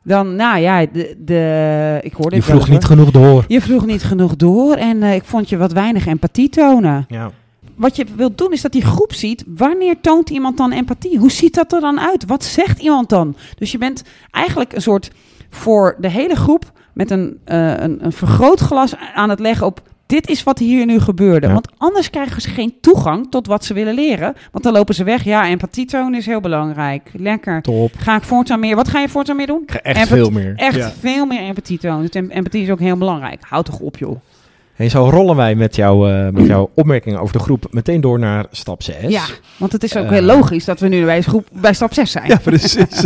dan, 0.08 0.36
nou 0.36 0.60
ja, 0.60 0.86
de, 0.86 1.16
de, 1.20 2.00
ik 2.02 2.14
hoorde 2.14 2.36
Je 2.36 2.42
wel 2.42 2.56
vroeg 2.56 2.70
niet 2.70 2.84
hoor. 2.84 2.98
genoeg 2.98 3.12
door. 3.12 3.46
Je 3.48 3.62
vroeg 3.62 3.86
niet 3.86 4.04
genoeg 4.04 4.36
door 4.36 4.76
en 4.76 5.04
eh, 5.04 5.16
ik 5.16 5.24
vond 5.24 5.50
je 5.50 5.58
wat 5.58 5.72
weinig 5.72 6.06
empathie 6.08 6.50
tonen 6.50 7.06
Ja. 7.08 7.32
wat 7.76 7.96
je 7.96 8.06
wilt 8.16 8.38
doen 8.38 8.52
is 8.52 8.62
dat 8.62 8.72
die 8.72 8.82
groep 8.86 9.14
ziet, 9.14 9.44
wanneer 9.48 9.96
toont 10.02 10.30
iemand 10.30 10.58
dan 10.58 10.72
empathie? 10.72 11.18
Hoe 11.20 11.32
ziet 11.32 11.54
dat 11.56 11.74
er 11.74 11.82
dan 11.82 12.00
uit? 12.00 12.26
Wat 12.26 12.44
zegt 12.44 12.80
iemand 12.80 13.10
dan? 13.10 13.36
Dus 13.58 13.72
je 13.72 13.78
bent 13.78 14.04
eigenlijk 14.32 14.74
een 14.74 14.82
soort 14.82 15.12
voor 15.50 15.96
de 16.00 16.10
hele 16.10 16.36
groep 16.36 16.72
met 16.94 17.12
een, 17.12 17.38
eh, 17.46 17.72
een, 17.78 18.06
een 18.06 18.12
vergrootglas 18.12 18.94
aan 19.14 19.30
het 19.30 19.40
leggen 19.40 19.66
op 19.66 19.82
dit 20.08 20.30
is 20.30 20.44
wat 20.44 20.60
hier 20.60 20.86
nu 20.86 21.00
gebeurde. 21.00 21.48
Ja. 21.48 21.54
Want 21.54 21.68
anders 21.78 22.10
krijgen 22.10 22.42
ze 22.42 22.50
geen 22.50 22.74
toegang 22.82 23.32
tot 23.32 23.48
wat 23.48 23.66
ze 23.66 23.74
willen 23.74 23.94
leren. 23.94 24.34
Want 24.52 24.64
dan 24.64 24.74
lopen 24.74 24.96
ze 24.96 25.04
weg. 25.04 25.24
Ja, 25.24 25.48
empathie 25.48 25.86
tonen 25.86 26.20
is 26.20 26.26
heel 26.26 26.40
belangrijk. 26.42 27.10
Lekker. 27.14 27.62
Top. 27.62 27.92
Ga 27.98 28.16
ik 28.16 28.24
voortaan 28.24 28.60
meer? 28.60 28.76
Wat 28.76 28.88
ga 28.88 29.00
je 29.00 29.10
voortaan 29.10 29.36
meer 29.36 29.48
doen? 29.48 29.64
Echt 29.66 30.08
veel 30.08 30.30
meer. 30.30 30.54
Echt 30.56 30.76
Ja. 30.76 30.92
veel 31.00 31.26
meer 31.26 31.40
empathie 31.42 31.78
tonen. 31.80 32.02
Dus 32.02 32.10
em- 32.10 32.30
empathie 32.30 32.64
is 32.64 32.70
ook 32.70 32.80
heel 32.80 32.98
belangrijk. 32.98 33.40
Houd 33.50 33.66
toch 33.66 33.80
op, 33.80 33.98
joh. 33.98 34.16
Hey, 34.78 34.90
zo 34.90 35.10
rollen 35.10 35.36
wij 35.36 35.56
met, 35.56 35.76
jou, 35.76 36.12
eh, 36.12 36.30
met 36.30 36.46
jouw 36.46 36.72
opmerkingen 36.74 37.20
over 37.20 37.34
de 37.34 37.40
groep 37.44 37.68
meteen 37.72 38.02
door 38.02 38.20
naar 38.20 38.46
stap 38.52 38.84
6. 38.84 38.96
Ja, 39.12 39.24
want 39.58 39.72
het 39.72 39.84
is 39.84 39.98
ook 39.98 40.04
Eh. 40.04 40.10
heel 40.10 40.22
logisch 40.22 40.66
dat 40.66 40.80
we 40.80 40.88
nu 40.88 41.06
bij, 41.06 41.22
groep, 41.22 41.48
bij 41.52 41.74
stap 41.74 41.94
6 41.94 42.12
zijn. 42.12 42.28
Ja, 42.28 42.38
precies. 42.38 43.06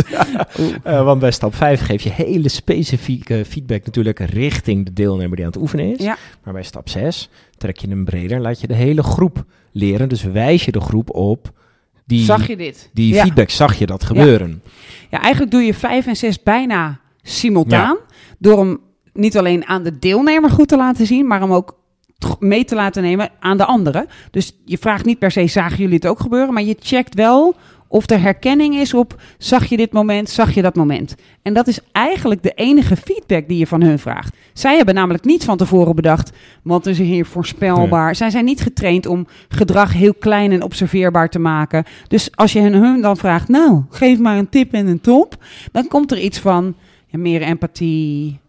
Eh, 0.82 1.04
want 1.04 1.20
bij 1.20 1.30
stap 1.30 1.54
5 1.54 1.80
geef 1.80 2.02
je 2.02 2.10
hele 2.10 2.48
specifieke 2.48 3.44
feedback 3.48 3.84
natuurlijk 3.84 4.18
richting 4.18 4.84
de 4.84 4.92
deelnemer 4.92 5.36
die 5.36 5.44
aan 5.44 5.50
het 5.52 5.60
oefenen 5.60 5.92
is. 5.98 6.04
Ja. 6.04 6.16
Maar 6.44 6.52
bij 6.52 6.62
stap 6.62 6.88
6 6.88 7.28
trek 7.58 7.76
je 7.78 7.88
hem 7.88 8.04
breder 8.04 8.36
en 8.36 8.42
laat 8.42 8.60
je 8.60 8.66
de 8.66 8.74
hele 8.74 9.02
groep 9.02 9.44
leren. 9.72 10.08
Dus 10.08 10.22
wijs 10.22 10.64
je 10.64 10.72
de 10.72 10.80
groep 10.80 11.14
op 11.14 11.50
die, 12.06 12.24
Zag 12.24 12.46
je 12.46 12.56
dit? 12.56 12.90
die 12.92 13.14
ja. 13.14 13.22
feedback, 13.22 13.50
zag 13.50 13.78
je 13.78 13.86
dat 13.86 14.04
gebeuren. 14.04 14.62
ja, 15.10 15.20
eigenlijk 15.20 15.52
doe 15.52 15.62
je 15.62 15.74
5 15.74 16.06
en 16.06 16.16
6 16.16 16.42
bijna 16.42 17.00
simultaan. 17.22 17.96
Door 18.38 18.58
hem 18.58 18.80
niet 19.12 19.38
alleen 19.38 19.66
aan 19.66 19.82
de 19.82 19.98
deelnemer 19.98 20.50
goed 20.50 20.68
te 20.68 20.76
laten 20.76 21.06
zien, 21.06 21.26
maar 21.26 21.40
hem 21.40 21.52
ook 21.52 21.80
mee 22.38 22.64
te 22.64 22.74
laten 22.74 23.02
nemen 23.02 23.30
aan 23.40 23.56
de 23.56 23.64
anderen. 23.64 24.06
Dus 24.30 24.56
je 24.64 24.78
vraagt 24.78 25.04
niet 25.04 25.18
per 25.18 25.30
se, 25.30 25.46
zagen 25.46 25.78
jullie 25.78 25.94
het 25.94 26.06
ook 26.06 26.20
gebeuren? 26.20 26.54
Maar 26.54 26.62
je 26.62 26.76
checkt 26.80 27.14
wel 27.14 27.56
of 27.92 28.10
er 28.10 28.20
herkenning 28.20 28.74
is 28.74 28.94
op, 28.94 29.20
zag 29.38 29.66
je 29.66 29.76
dit 29.76 29.92
moment, 29.92 30.30
zag 30.30 30.54
je 30.54 30.62
dat 30.62 30.74
moment? 30.74 31.14
En 31.42 31.54
dat 31.54 31.66
is 31.66 31.80
eigenlijk 31.92 32.42
de 32.42 32.52
enige 32.54 32.96
feedback 32.96 33.48
die 33.48 33.58
je 33.58 33.66
van 33.66 33.82
hun 33.82 33.98
vraagt. 33.98 34.36
Zij 34.52 34.76
hebben 34.76 34.94
namelijk 34.94 35.24
niet 35.24 35.44
van 35.44 35.56
tevoren 35.56 35.94
bedacht, 35.94 36.32
wat 36.62 36.86
is 36.86 36.98
er 36.98 37.04
hier 37.04 37.26
voorspelbaar? 37.26 38.16
Zij 38.16 38.30
zijn 38.30 38.44
niet 38.44 38.60
getraind 38.60 39.06
om 39.06 39.26
gedrag 39.48 39.92
heel 39.92 40.14
klein 40.14 40.52
en 40.52 40.62
observeerbaar 40.62 41.28
te 41.28 41.38
maken. 41.38 41.84
Dus 42.08 42.36
als 42.36 42.52
je 42.52 42.60
hen, 42.60 42.72
hun 42.72 43.00
dan 43.00 43.16
vraagt, 43.16 43.48
nou, 43.48 43.82
geef 43.90 44.18
maar 44.18 44.38
een 44.38 44.48
tip 44.48 44.72
en 44.72 44.86
een 44.86 45.00
top, 45.00 45.44
dan 45.72 45.88
komt 45.88 46.10
er 46.10 46.18
iets 46.18 46.38
van 46.38 46.74
ja, 47.06 47.18
meer 47.18 47.42
empathie. 47.42 48.40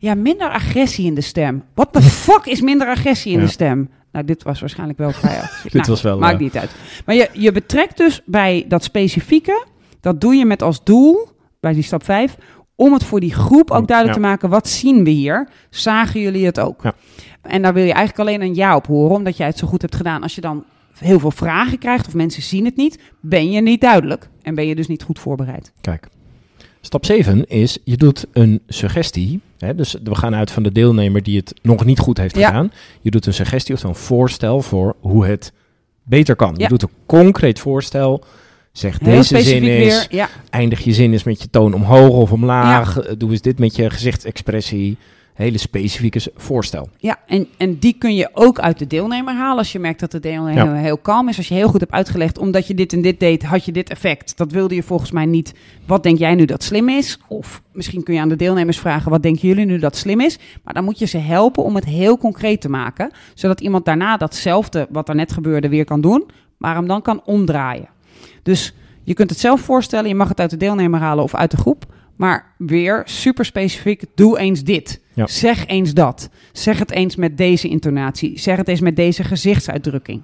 Ja, 0.00 0.14
minder 0.14 0.48
agressie 0.48 1.06
in 1.06 1.14
de 1.14 1.20
stem. 1.20 1.62
What 1.74 1.92
the 1.92 2.02
fuck 2.26 2.44
is 2.46 2.60
minder 2.60 2.86
agressie 2.88 3.32
in 3.32 3.38
Ja. 3.38 3.44
de 3.44 3.50
stem? 3.50 3.90
Nou, 4.12 4.24
dit 4.24 4.42
was 4.42 4.60
waarschijnlijk 4.60 4.98
wel 4.98 5.10
vrij 5.12 5.36
agressief. 5.42 5.62
Dit 5.62 5.72
Nou, 5.72 5.86
was 5.86 6.02
wel, 6.02 6.18
Maakt 6.18 6.38
niet 6.40 6.56
uit. 6.56 6.70
Maar 7.06 7.14
je, 7.14 7.28
je 7.32 7.52
betrekt 7.52 7.96
dus 7.96 8.20
bij 8.26 8.64
dat 8.68 8.84
specifieke, 8.84 9.66
dat 10.00 10.20
doe 10.20 10.34
je 10.34 10.44
met 10.44 10.62
als 10.62 10.84
doel, 10.84 11.28
bij 11.60 11.72
die 11.72 11.82
stap 11.82 12.04
5, 12.04 12.36
om 12.74 12.92
het 12.92 13.04
voor 13.04 13.20
die 13.20 13.34
groep 13.34 13.70
ook 13.70 13.88
duidelijk 13.88 14.18
Ja. 14.18 14.22
te 14.24 14.28
maken, 14.28 14.48
wat 14.48 14.68
zien 14.68 15.04
we 15.04 15.10
hier? 15.10 15.48
Zagen 15.70 16.20
jullie 16.20 16.44
het 16.46 16.60
ook? 16.60 16.82
Ja. 16.82 16.94
En 17.42 17.62
daar 17.62 17.74
wil 17.74 17.84
je 17.84 17.92
eigenlijk 17.92 18.28
alleen 18.28 18.42
een 18.48 18.54
ja 18.54 18.76
op 18.76 18.86
horen, 18.86 19.16
omdat 19.16 19.36
jij 19.36 19.46
het 19.46 19.58
zo 19.58 19.66
goed 19.66 19.82
hebt 19.82 19.96
gedaan. 19.96 20.22
Als 20.22 20.34
je 20.34 20.40
dan 20.40 20.64
heel 20.98 21.18
veel 21.20 21.30
vragen 21.30 21.78
krijgt 21.78 22.06
of 22.06 22.14
mensen 22.14 22.42
zien 22.42 22.64
het 22.64 22.76
niet, 22.76 22.98
ben 23.20 23.50
je 23.50 23.60
niet 23.60 23.80
duidelijk. 23.80 24.28
En 24.42 24.54
ben 24.54 24.66
je 24.66 24.74
dus 24.74 24.86
niet 24.86 25.02
goed 25.02 25.18
voorbereid. 25.18 25.72
Kijk. 25.80 26.08
Stap 26.80 27.04
7 27.04 27.46
is, 27.48 27.78
je 27.84 27.96
doet 27.96 28.26
een 28.32 28.62
suggestie. 28.66 29.40
Hè, 29.60 29.74
dus 29.74 29.96
we 30.04 30.14
gaan 30.14 30.34
uit 30.34 30.50
van 30.50 30.62
de 30.62 30.72
deelnemer 30.72 31.22
die 31.22 31.36
het 31.36 31.54
nog 31.62 31.84
niet 31.84 31.98
goed 31.98 32.18
heeft 32.18 32.34
gedaan. 32.34 32.72
Je 33.00 33.10
doet 33.10 33.26
een 33.26 33.34
suggestie 33.34 33.74
of 33.74 33.82
een 33.82 33.94
voorstel 33.94 34.60
voor 34.62 34.96
hoe 35.00 35.26
het 35.26 35.52
beter 36.02 36.36
kan. 36.36 36.54
Je 36.56 36.68
doet 36.68 36.82
een 36.82 36.90
concreet 37.06 37.58
voorstel. 37.58 38.24
Zeg, 38.72 38.98
Heel 38.98 39.14
deze 39.16 39.40
zin 39.40 39.62
is, 39.62 39.68
weer. 39.68 40.06
Ja, 40.10 40.28
eindig 40.50 40.80
je 40.84 40.92
zin 40.92 41.12
eens 41.12 41.24
met 41.24 41.42
je 41.42 41.50
toon 41.50 41.74
omhoog 41.74 42.08
of 42.14 42.32
omlaag. 42.32 43.00
Eh, 43.00 43.12
Doe 43.18 43.30
eens 43.30 43.40
dit 43.40 43.58
met 43.58 43.76
je 43.76 43.90
gezichtsexpressie. 43.90 44.96
Hele 45.40 45.58
specifieke 45.58 46.20
voorstel. 46.36 46.88
Ja, 46.98 47.16
en, 47.26 47.46
en 47.56 47.78
die 47.78 47.92
kun 47.98 48.14
je 48.14 48.30
ook 48.32 48.58
uit 48.58 48.78
de 48.78 48.86
deelnemer 48.86 49.34
halen. 49.34 49.58
Als 49.58 49.72
je 49.72 49.78
merkt 49.78 50.00
dat 50.00 50.10
de 50.10 50.20
deelnemer 50.20 50.64
Ja. 50.64 50.74
heel 50.74 50.98
kalm 50.98 51.28
is. 51.28 51.36
Als 51.36 51.48
je 51.48 51.54
heel 51.54 51.68
goed 51.68 51.80
hebt 51.80 51.92
uitgelegd, 51.92 52.38
omdat 52.38 52.66
je 52.66 52.74
dit 52.74 52.92
en 52.92 53.02
dit 53.02 53.20
deed, 53.20 53.42
had 53.42 53.64
je 53.64 53.72
dit 53.72 53.90
effect. 53.90 54.36
Dat 54.36 54.52
wilde 54.52 54.74
je 54.74 54.82
volgens 54.82 55.10
mij 55.10 55.26
niet. 55.26 55.54
Wat 55.86 56.02
denk 56.02 56.18
jij 56.18 56.34
nu 56.34 56.44
dat 56.44 56.62
slim 56.62 56.88
is? 56.88 57.18
Of 57.28 57.62
misschien 57.72 58.02
kun 58.02 58.14
je 58.14 58.20
aan 58.20 58.28
de 58.28 58.36
deelnemers 58.36 58.78
vragen, 58.78 59.10
wat 59.10 59.22
denken 59.22 59.48
jullie 59.48 59.64
nu 59.66 59.78
dat 59.78 59.96
slim 59.96 60.20
is? 60.20 60.38
Maar 60.64 60.74
dan 60.74 60.84
moet 60.84 60.98
je 60.98 61.06
ze 61.06 61.18
helpen 61.18 61.64
om 61.64 61.74
het 61.74 61.84
heel 61.84 62.18
concreet 62.18 62.60
te 62.60 62.68
maken. 62.68 63.10
Zodat 63.34 63.60
iemand 63.60 63.84
daarna 63.84 64.16
datzelfde, 64.16 64.86
wat 64.90 65.08
er 65.08 65.14
net 65.14 65.32
gebeurde, 65.32 65.68
weer 65.68 65.84
kan 65.84 66.00
doen. 66.00 66.24
Maar 66.56 66.74
hem 66.74 66.86
dan 66.86 67.02
kan 67.02 67.22
omdraaien. 67.24 67.88
Dus 68.42 68.74
je 69.02 69.14
kunt 69.14 69.30
het 69.30 69.38
zelf 69.38 69.60
voorstellen. 69.60 70.08
Je 70.08 70.14
mag 70.14 70.28
het 70.28 70.40
uit 70.40 70.50
de 70.50 70.56
deelnemer 70.56 71.00
halen 71.00 71.24
of 71.24 71.34
uit 71.34 71.50
de 71.50 71.56
groep. 71.56 71.84
Maar 72.20 72.54
weer 72.58 73.02
super 73.04 73.44
specifiek, 73.44 74.04
doe 74.14 74.38
eens 74.38 74.64
dit. 74.64 75.00
Ja. 75.14 75.26
Zeg 75.26 75.66
eens 75.66 75.94
dat. 75.94 76.28
Zeg 76.52 76.78
het 76.78 76.90
eens 76.90 77.16
met 77.16 77.36
deze 77.36 77.68
intonatie. 77.68 78.38
Zeg 78.38 78.56
het 78.56 78.68
eens 78.68 78.80
met 78.80 78.96
deze 78.96 79.24
gezichtsuitdrukking. 79.24 80.22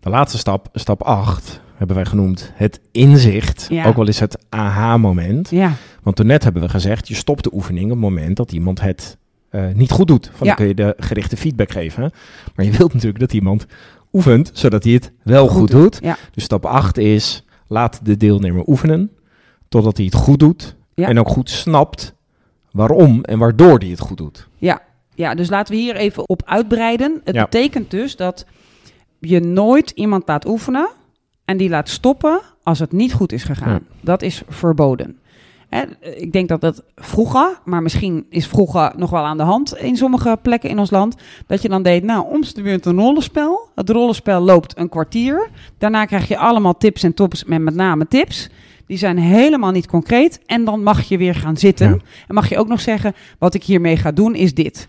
De 0.00 0.10
laatste 0.10 0.38
stap, 0.38 0.68
stap 0.72 1.02
8, 1.02 1.60
hebben 1.76 1.96
wij 1.96 2.04
genoemd 2.04 2.52
het 2.54 2.80
inzicht. 2.92 3.66
Ja. 3.70 3.86
Ook 3.86 3.96
wel 3.96 4.06
eens 4.06 4.18
het 4.18 4.38
aha-moment. 4.48 5.50
Ja, 5.50 5.72
Want 6.02 6.16
toen 6.16 6.26
net 6.26 6.44
hebben 6.44 6.62
we 6.62 6.68
gezegd, 6.68 7.08
je 7.08 7.14
stopt 7.14 7.44
de 7.44 7.54
oefening 7.54 7.84
op 7.84 7.90
het 7.90 8.00
moment 8.00 8.36
dat 8.36 8.52
iemand 8.52 8.80
het 8.80 9.16
eh, 9.48 9.64
niet 9.74 9.90
goed 9.90 10.08
doet. 10.08 10.26
Van 10.34 10.46
Ja. 10.46 10.54
Dan 10.54 10.54
kun 10.54 10.66
je 10.66 10.74
de 10.74 10.94
gerichte 11.04 11.36
feedback 11.36 11.70
geven. 11.70 12.12
Maar 12.54 12.64
je 12.64 12.72
wilt 12.72 12.92
natuurlijk 12.92 13.20
dat 13.20 13.32
iemand 13.32 13.66
oefent, 14.12 14.50
zodat 14.52 14.84
hij 14.84 14.92
het 14.92 15.12
wel 15.22 15.48
goed, 15.48 15.58
Goed 15.58 15.70
doet. 15.70 15.98
ja. 16.02 16.16
Dus 16.32 16.44
stap 16.44 16.64
8 16.64 16.98
is, 16.98 17.44
laat 17.66 18.00
de 18.02 18.16
deelnemer 18.16 18.62
oefenen, 18.66 19.10
totdat 19.70 19.96
hij 19.96 20.06
het 20.06 20.14
goed 20.14 20.38
doet. 20.38 20.76
Ja. 20.94 21.08
En 21.08 21.18
ook 21.18 21.28
goed 21.28 21.50
snapt 21.50 22.14
waarom 22.72 23.22
en 23.24 23.38
waardoor 23.38 23.78
hij 23.78 23.88
het 23.88 24.00
goed 24.00 24.16
doet. 24.16 24.48
Ja. 24.56 24.82
ja, 25.14 25.34
dus 25.34 25.48
laten 25.48 25.74
we 25.74 25.80
hier 25.80 25.96
even 25.96 26.28
op 26.28 26.42
uitbreiden. 26.44 27.20
Het 27.24 27.34
Ja. 27.34 27.42
betekent 27.44 27.90
dus 27.90 28.16
dat 28.16 28.46
je 29.18 29.40
nooit 29.40 29.90
iemand 29.90 30.22
laat 30.28 30.46
oefenen 30.46 30.88
en 31.44 31.56
die 31.56 31.68
laat 31.68 31.88
stoppen 31.88 32.40
als 32.62 32.78
het 32.78 32.92
niet 32.92 33.12
goed 33.12 33.32
is 33.32 33.44
gegaan. 33.44 33.72
Ja. 33.72 33.80
Dat 34.00 34.22
is 34.22 34.42
verboden. 34.48 35.18
Hè, 35.68 35.82
ik 36.00 36.32
denk 36.32 36.48
dat 36.48 36.60
dat 36.60 36.82
vroeger, 36.96 37.60
maar 37.64 37.82
misschien 37.82 38.26
is 38.28 38.46
vroeger 38.46 38.92
nog 38.96 39.10
wel 39.10 39.24
aan 39.24 39.36
de 39.36 39.42
hand 39.42 39.76
in 39.76 39.96
sommige 39.96 40.38
plekken 40.42 40.70
in 40.70 40.78
ons 40.78 40.90
land, 40.90 41.16
dat 41.46 41.62
je 41.62 41.68
dan 41.68 41.82
deed, 41.82 42.02
nou, 42.02 42.26
om 42.32 42.40
de 42.40 42.78
een 42.82 42.98
rollenspel. 43.00 43.68
Het 43.74 43.90
rollenspel 43.90 44.40
loopt 44.40 44.78
een 44.78 44.88
kwartier. 44.88 45.48
Daarna 45.78 46.04
krijg 46.04 46.28
je 46.28 46.38
allemaal 46.38 46.76
tips 46.76 47.02
en 47.02 47.14
tops, 47.14 47.44
met 47.44 47.60
met 47.60 47.74
name 47.74 48.08
tips. 48.08 48.48
Die 48.90 48.98
zijn 48.98 49.18
helemaal 49.18 49.70
niet 49.70 49.86
concreet. 49.86 50.40
En 50.46 50.64
dan 50.64 50.82
mag 50.82 51.02
je 51.02 51.18
weer 51.18 51.34
gaan 51.34 51.56
zitten. 51.56 51.88
Ja. 51.88 51.98
En 52.28 52.34
mag 52.34 52.48
je 52.48 52.58
ook 52.58 52.68
nog 52.68 52.80
zeggen, 52.80 53.14
wat 53.38 53.54
ik 53.54 53.62
hiermee 53.62 53.96
ga 53.96 54.12
doen 54.12 54.34
is 54.34 54.54
dit. 54.54 54.88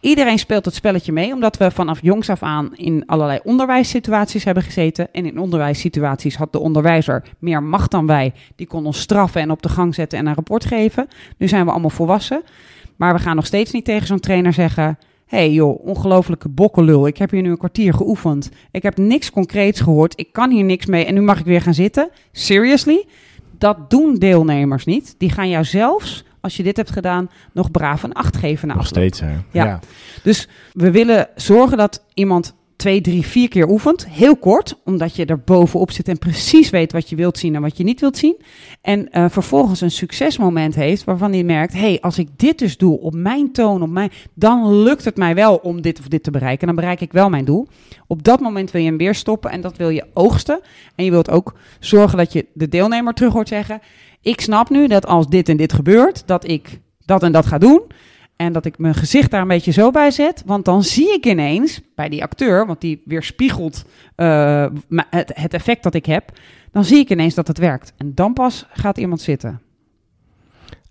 Iedereen 0.00 0.38
speelt 0.38 0.64
het 0.64 0.74
spelletje 0.74 1.12
mee, 1.12 1.32
omdat 1.32 1.56
we 1.56 1.70
vanaf 1.70 2.02
jongs 2.02 2.28
af 2.30 2.42
aan 2.42 2.76
in 2.76 3.02
allerlei 3.06 3.40
onderwijssituaties 3.42 4.44
hebben 4.44 4.62
gezeten. 4.62 5.08
En 5.12 5.26
in 5.26 5.38
onderwijssituaties 5.38 6.36
had 6.36 6.52
de 6.52 6.58
onderwijzer 6.58 7.22
meer 7.38 7.62
macht 7.62 7.90
dan 7.90 8.06
wij. 8.06 8.32
Die 8.56 8.66
kon 8.66 8.86
ons 8.86 9.00
straffen 9.00 9.40
en 9.40 9.50
op 9.50 9.62
de 9.62 9.68
gang 9.68 9.94
zetten 9.94 10.18
en 10.18 10.26
een 10.26 10.34
rapport 10.34 10.64
geven. 10.64 11.08
Nu 11.36 11.48
zijn 11.48 11.64
we 11.64 11.70
allemaal 11.70 11.90
volwassen. 11.90 12.42
Maar 12.96 13.14
we 13.14 13.20
gaan 13.20 13.36
nog 13.36 13.46
steeds 13.46 13.72
niet 13.72 13.84
tegen 13.84 14.06
zo'n 14.06 14.20
trainer 14.20 14.52
zeggen... 14.52 14.98
hey 15.26 15.52
joh, 15.52 15.84
ongelofelijke 15.84 16.48
bokkelul. 16.48 17.06
Ik 17.06 17.16
heb 17.16 17.30
hier 17.30 17.42
nu 17.42 17.50
een 17.50 17.58
kwartier 17.58 17.94
geoefend. 17.94 18.50
Ik 18.70 18.82
heb 18.82 18.96
niks 18.96 19.30
concreets 19.30 19.80
gehoord. 19.80 20.12
Ik 20.16 20.32
kan 20.32 20.50
hier 20.50 20.64
niks 20.64 20.86
mee 20.86 21.04
en 21.04 21.14
nu 21.14 21.20
mag 21.20 21.38
ik 21.38 21.46
weer 21.46 21.62
gaan 21.62 21.74
zitten. 21.74 22.10
Seriously? 22.32 23.06
Dat 23.60 23.90
doen 23.90 24.14
deelnemers 24.14 24.84
niet. 24.84 25.14
Die 25.18 25.30
gaan 25.30 25.48
jou 25.48 25.64
zelfs, 25.64 26.24
als 26.40 26.56
je 26.56 26.62
dit 26.62 26.76
hebt 26.76 26.90
gedaan, 26.90 27.30
nog 27.52 27.70
braaf 27.70 28.02
een 28.02 28.12
acht 28.12 28.36
geven. 28.36 28.68
Nog 28.68 28.76
afloop. 28.76 28.92
steeds, 28.92 29.20
hè? 29.20 29.36
Ja. 29.50 29.80
Dus 30.22 30.48
we 30.72 30.90
willen 30.90 31.28
zorgen 31.34 31.76
dat 31.76 32.04
iemand 32.14 32.54
twee, 32.80 33.00
drie, 33.00 33.26
vier 33.26 33.48
keer 33.48 33.68
oefent. 33.68 34.08
Heel 34.08 34.36
kort, 34.36 34.80
omdat 34.84 35.16
je 35.16 35.24
er 35.24 35.40
bovenop 35.40 35.90
zit 35.90 36.08
en 36.08 36.18
precies 36.18 36.70
weet 36.70 36.92
wat 36.92 37.08
je 37.08 37.16
wilt 37.16 37.38
zien 37.38 37.54
en 37.54 37.60
wat 37.60 37.76
je 37.76 37.84
niet 37.84 38.00
wilt 38.00 38.16
zien. 38.16 38.36
En 38.80 39.10
eh, 39.10 39.24
vervolgens 39.28 39.80
een 39.80 39.90
succesmoment 39.90 40.74
heeft 40.74 41.04
waarvan 41.04 41.32
hij 41.32 41.42
merkt... 41.42 41.72
hé, 41.72 41.78
hey, 41.78 41.98
als 42.00 42.18
ik 42.18 42.28
dit 42.36 42.58
dus 42.58 42.76
doe 42.76 43.00
op 43.00 43.14
mijn 43.14 43.52
toon, 43.52 43.82
op 43.82 44.10
dan 44.34 44.82
lukt 44.82 45.04
het 45.04 45.16
mij 45.16 45.34
wel 45.34 45.56
om 45.56 45.80
dit 45.80 45.98
of 45.98 46.08
dit 46.08 46.22
te 46.22 46.30
bereiken. 46.30 46.66
Dan 46.66 46.76
bereik 46.76 47.00
ik 47.00 47.12
wel 47.12 47.30
mijn 47.30 47.44
doel. 47.44 47.68
Op 48.06 48.22
dat 48.22 48.40
moment 48.40 48.70
wil 48.70 48.80
je 48.80 48.88
hem 48.88 48.96
weer 48.96 49.14
stoppen 49.14 49.50
en 49.50 49.60
dat 49.60 49.76
wil 49.76 49.88
je 49.88 50.06
oogsten. 50.14 50.60
En 50.94 51.04
je 51.04 51.10
wilt 51.10 51.30
ook 51.30 51.54
zorgen 51.80 52.18
dat 52.18 52.32
je 52.32 52.46
de 52.54 52.68
deelnemer 52.68 53.14
terug 53.14 53.32
hoort 53.32 53.48
zeggen... 53.48 53.80
ik 54.20 54.40
snap 54.40 54.70
nu 54.70 54.86
dat 54.86 55.06
als 55.06 55.28
dit 55.28 55.48
en 55.48 55.56
dit 55.56 55.72
gebeurt, 55.72 56.22
dat 56.26 56.48
ik 56.48 56.80
dat 57.04 57.22
en 57.22 57.32
dat 57.32 57.46
ga 57.46 57.58
doen... 57.58 57.82
En 58.40 58.52
dat 58.52 58.64
ik 58.64 58.78
mijn 58.78 58.94
gezicht 58.94 59.30
daar 59.30 59.42
een 59.42 59.48
beetje 59.48 59.70
zo 59.70 59.90
bij 59.90 60.10
zet. 60.10 60.42
Want 60.46 60.64
dan 60.64 60.82
zie 60.82 61.12
ik 61.12 61.26
ineens 61.26 61.80
bij 61.94 62.08
die 62.08 62.22
acteur, 62.22 62.66
want 62.66 62.80
die 62.80 63.02
weerspiegelt 63.04 63.84
uh, 64.16 64.66
het, 65.10 65.30
het 65.34 65.54
effect 65.54 65.82
dat 65.82 65.94
ik 65.94 66.06
heb. 66.06 66.32
Dan 66.72 66.84
zie 66.84 66.98
ik 66.98 67.10
ineens 67.10 67.34
dat 67.34 67.46
het 67.48 67.58
werkt. 67.58 67.92
En 67.96 68.14
dan 68.14 68.32
pas 68.32 68.66
gaat 68.72 68.98
iemand 68.98 69.20
zitten. 69.20 69.60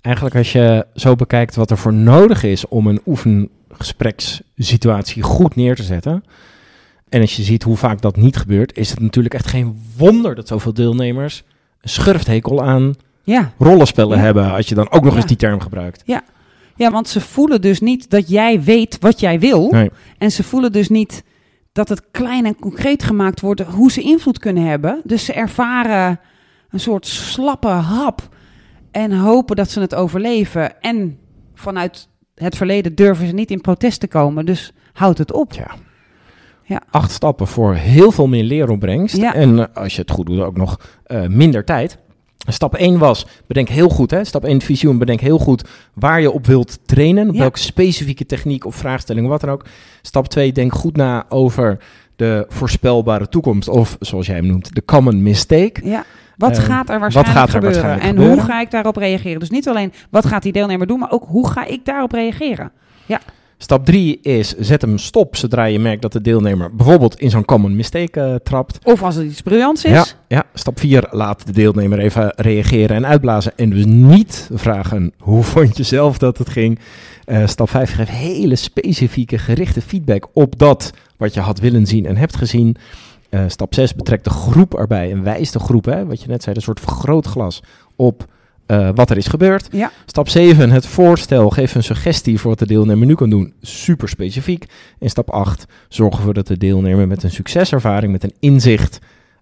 Eigenlijk 0.01 0.35
als 0.35 0.51
je 0.51 0.85
zo 0.95 1.15
bekijkt 1.15 1.55
wat 1.55 1.71
er 1.71 1.77
voor 1.77 1.93
nodig 1.93 2.43
is 2.43 2.67
om 2.67 2.87
een 2.87 3.01
oefengesprekssituatie 3.05 5.21
goed 5.23 5.55
neer 5.55 5.75
te 5.75 5.83
zetten. 5.83 6.23
En 7.09 7.21
als 7.21 7.35
je 7.35 7.43
ziet 7.43 7.63
hoe 7.63 7.77
vaak 7.77 8.01
dat 8.01 8.15
niet 8.15 8.37
gebeurt, 8.37 8.77
is 8.77 8.89
het 8.89 8.99
natuurlijk 8.99 9.33
echt 9.33 9.47
geen 9.47 9.81
wonder 9.97 10.35
dat 10.35 10.47
zoveel 10.47 10.73
deelnemers 10.73 11.43
een 11.81 11.89
schurfthekel 11.89 12.63
aan 12.63 12.93
Ja. 13.23 13.51
rollenspellen 13.57 14.17
Ja. 14.17 14.23
hebben. 14.23 14.51
Als 14.51 14.67
je 14.69 14.75
dan 14.75 14.91
ook 14.91 15.03
nog 15.03 15.11
Ja. 15.13 15.17
eens 15.19 15.27
die 15.27 15.37
term 15.37 15.59
gebruikt. 15.59 16.01
ja, 16.05 16.23
want 16.87 17.07
ze 17.07 17.21
voelen 17.21 17.61
dus 17.61 17.79
niet 17.79 18.09
dat 18.09 18.29
jij 18.29 18.61
weet 18.61 18.97
wat 18.99 19.19
jij 19.19 19.39
wil. 19.39 19.69
Nee. 19.69 19.91
En 20.17 20.31
ze 20.31 20.43
voelen 20.43 20.71
dus 20.71 20.89
niet 20.89 21.23
dat 21.71 21.89
het 21.89 22.11
klein 22.11 22.45
en 22.45 22.59
concreet 22.59 23.03
gemaakt 23.03 23.41
wordt 23.41 23.61
hoe 23.61 23.91
ze 23.91 24.01
invloed 24.01 24.39
kunnen 24.39 24.63
hebben. 24.63 25.01
Dus 25.03 25.25
ze 25.25 25.33
ervaren 25.33 26.19
een 26.69 26.79
soort 26.79 27.05
slappe 27.05 27.67
hap 27.67 28.29
en 28.91 29.11
hopen 29.11 29.55
dat 29.55 29.69
ze 29.69 29.79
het 29.79 29.95
overleven. 29.95 30.81
En 30.81 31.17
vanuit 31.53 32.07
het 32.35 32.55
verleden 32.55 32.95
durven 32.95 33.27
ze 33.27 33.33
niet 33.33 33.51
in 33.51 33.61
protest 33.61 33.99
te 33.99 34.07
komen. 34.07 34.45
Dus 34.45 34.73
houd 34.93 35.17
het 35.17 35.33
op. 35.33 35.53
Ja. 35.53 35.71
Ja. 36.63 36.81
Acht 36.89 37.11
stappen 37.11 37.47
voor 37.47 37.73
heel 37.73 38.11
veel 38.11 38.27
meer 38.27 38.43
leeropbrengst. 38.43 39.17
Ja. 39.17 39.33
En 39.33 39.59
eh, 39.59 39.65
als 39.73 39.95
je 39.95 40.01
het 40.01 40.11
goed 40.11 40.25
doet, 40.25 40.39
ook 40.39 40.57
nog 40.57 40.79
eh, 41.03 41.27
minder 41.27 41.65
tijd. 41.65 41.97
Stap 42.53 42.75
1 42.75 42.97
was, 42.97 43.25
bedenk 43.47 43.69
heel 43.69 43.89
goed, 43.89 44.11
hè, 44.11 44.23
stap 44.23 44.43
1 44.45 44.61
visioen, 44.61 44.97
bedenk 44.97 45.19
heel 45.19 45.37
goed 45.39 45.63
waar 45.93 46.21
je 46.21 46.31
op 46.31 46.45
wilt 46.45 46.79
trainen. 46.85 47.27
Op 47.27 47.33
Ja. 47.33 47.39
welke 47.39 47.59
specifieke 47.59 48.25
techniek 48.25 48.65
of 48.65 48.75
vraagstelling, 48.75 49.27
wat 49.27 49.41
dan 49.41 49.49
ook. 49.49 49.65
Stap 50.01 50.27
2, 50.27 50.51
denk 50.51 50.73
goed 50.73 50.95
na 50.97 51.25
over 51.29 51.77
de 52.15 52.45
voorspelbare 52.49 53.29
toekomst. 53.29 53.67
Of 53.69 53.97
zoals 53.99 54.25
jij 54.25 54.35
hem 54.35 54.45
noemt, 54.45 54.75
de 54.75 54.85
common 54.85 55.23
mistake. 55.23 55.75
Ja. 55.83 56.03
Wat 56.37 56.57
Eh, 56.57 56.63
gaat 56.63 56.89
er 56.89 56.99
waarschijnlijk 56.99 57.37
gaat 57.37 57.47
er 57.47 57.53
gebeuren? 57.53 57.81
waarschijnlijk 57.81 58.19
en 58.19 58.27
hoe 58.27 58.41
ga 58.41 58.61
ik 58.61 58.71
daarop 58.71 58.95
reageren? 58.95 59.39
Dus 59.39 59.49
niet 59.49 59.67
alleen 59.67 59.93
wat 60.09 60.25
gaat 60.25 60.43
die 60.43 60.51
deelnemer 60.51 60.87
doen, 60.87 60.99
maar 60.99 61.11
ook 61.11 61.23
hoe 61.27 61.49
ga 61.49 61.65
ik 61.65 61.85
daarop 61.85 62.11
reageren? 62.11 62.71
Stap 63.61 63.85
3 63.85 64.19
is, 64.21 64.55
zet 64.57 64.81
hem 64.81 64.97
stop 64.97 65.35
zodra 65.35 65.63
je 65.63 65.79
merkt 65.79 66.01
dat 66.01 66.11
de 66.11 66.21
deelnemer 66.21 66.75
bijvoorbeeld 66.75 67.19
in 67.19 67.29
zo'n 67.29 67.45
common 67.45 67.75
mistake 67.75 68.21
eh, 68.21 68.35
trapt. 68.35 68.79
Of 68.83 69.03
als 69.03 69.15
het 69.15 69.25
iets 69.25 69.41
briljants 69.41 69.85
is. 69.85 69.91
Ja, 69.91 70.05
ja, 70.27 70.43
stap 70.53 70.79
4, 70.79 71.07
laat 71.11 71.45
de 71.45 71.51
deelnemer 71.51 71.99
even 71.99 72.33
reageren 72.35 72.95
en 72.95 73.05
uitblazen. 73.05 73.51
En 73.55 73.69
dus 73.69 73.85
niet 73.85 74.49
vragen 74.53 75.13
hoe 75.17 75.43
vond 75.43 75.77
je 75.77 75.83
zelf 75.83 76.17
dat 76.17 76.37
het 76.37 76.49
ging. 76.49 76.79
Eh, 77.25 77.47
stap 77.47 77.69
5, 77.69 77.93
geef 77.93 78.09
hele 78.09 78.55
specifieke 78.55 79.37
gerichte 79.37 79.81
feedback 79.81 80.27
op 80.33 80.59
dat 80.59 80.91
wat 81.17 81.33
je 81.33 81.39
had 81.39 81.59
willen 81.59 81.85
zien 81.85 82.05
en 82.05 82.17
hebt 82.17 82.35
gezien. 82.35 82.75
Eh, 83.29 83.43
stap 83.47 83.73
6, 83.73 83.95
betrek 83.95 84.23
de 84.23 84.29
groep 84.29 84.73
erbij 84.73 85.11
en 85.11 85.23
wijs 85.23 85.51
de 85.51 85.59
groep, 85.59 85.85
hè, 85.85 86.05
wat 86.05 86.21
je 86.21 86.27
net 86.27 86.43
zei, 86.43 86.55
een 86.55 86.61
soort 86.61 86.79
vergrootglas 86.79 87.63
op 87.95 88.25
eh, 88.69 88.89
wat 88.95 89.09
er 89.09 89.17
is 89.17 89.27
gebeurd. 89.27 89.67
Ja. 89.71 89.91
Stap 90.05 90.29
7, 90.29 90.71
het 90.71 90.85
voorstel, 90.85 91.49
geef 91.49 91.75
een 91.75 91.83
suggestie 91.83 92.39
voor 92.39 92.49
wat 92.49 92.59
de 92.59 92.65
deelnemer 92.67 93.05
nu 93.07 93.15
kan 93.15 93.29
doen, 93.29 93.53
super 93.61 94.09
specifiek. 94.09 94.65
En 94.99 95.09
stap 95.09 95.29
8, 95.29 95.65
zorg 95.87 96.15
ervoor 96.17 96.33
dat 96.33 96.47
de 96.47 96.57
deelnemer 96.57 97.07
met 97.07 97.23
een 97.23 97.31
succeservaring, 97.31 98.11
met 98.11 98.23
een 98.23 98.33
inzicht, 98.39 98.99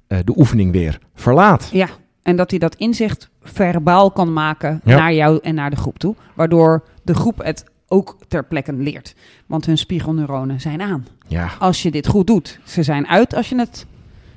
eh, 0.07 0.17
de 0.23 0.33
oefening 0.37 0.71
weer 0.71 0.99
verlaat. 1.15 1.69
Ja, 1.71 1.87
en 2.23 2.35
dat 2.35 2.49
hij 2.49 2.59
dat 2.59 2.75
inzicht 2.75 3.29
verbaal 3.41 4.11
kan 4.11 4.33
maken 4.33 4.81
Ja. 4.83 4.97
naar 4.97 5.13
jou 5.13 5.39
en 5.41 5.55
naar 5.55 5.69
de 5.69 5.75
groep 5.75 5.99
toe. 5.99 6.15
Waardoor 6.33 6.83
de 7.03 7.13
groep 7.13 7.43
het 7.43 7.65
ook 7.87 8.17
ter 8.27 8.45
plekke 8.45 8.73
leert. 8.73 9.15
Want 9.45 9.65
hun 9.65 9.77
spiegelneuronen 9.77 10.61
zijn 10.61 10.81
aan. 10.81 11.05
Ja, 11.27 11.49
Als 11.59 11.81
je 11.81 11.91
dit 11.91 12.07
goed 12.07 12.27
doet. 12.27 12.59
Ze 12.65 12.83
zijn 12.83 13.07
uit 13.07 13.35
als 13.35 13.49
je 13.49 13.59
het 13.59 13.85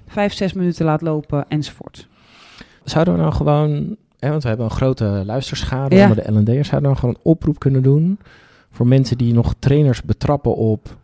vijf, 0.09 0.33
zes 0.33 0.53
minuten 0.53 0.85
laat 0.85 1.01
lopen 1.03 1.45
enzovoort. 1.49 2.09
zouden 2.85 3.15
we 3.15 3.21
nou 3.21 3.33
gewoon, 3.33 3.97
hè, 4.21 4.31
want 4.31 4.43
we 4.43 4.49
hebben 4.49 4.67
een 4.67 4.73
grote 4.73 5.23
luisterschade 5.27 5.97
Ja. 5.97 6.09
onder 6.09 6.25
de 6.25 6.33
L&D'ers, 6.33 6.69
zouden 6.69 6.91
nou 6.91 7.01
gewoon 7.01 7.15
een 7.15 7.31
oproep 7.31 7.59
kunnen 7.59 7.83
doen 7.83 8.19
voor 8.71 8.87
mensen 8.87 9.19
die 9.19 9.33
nog 9.33 9.55
trainers 9.59 10.03
betrappen 10.03 10.57
op 10.57 10.97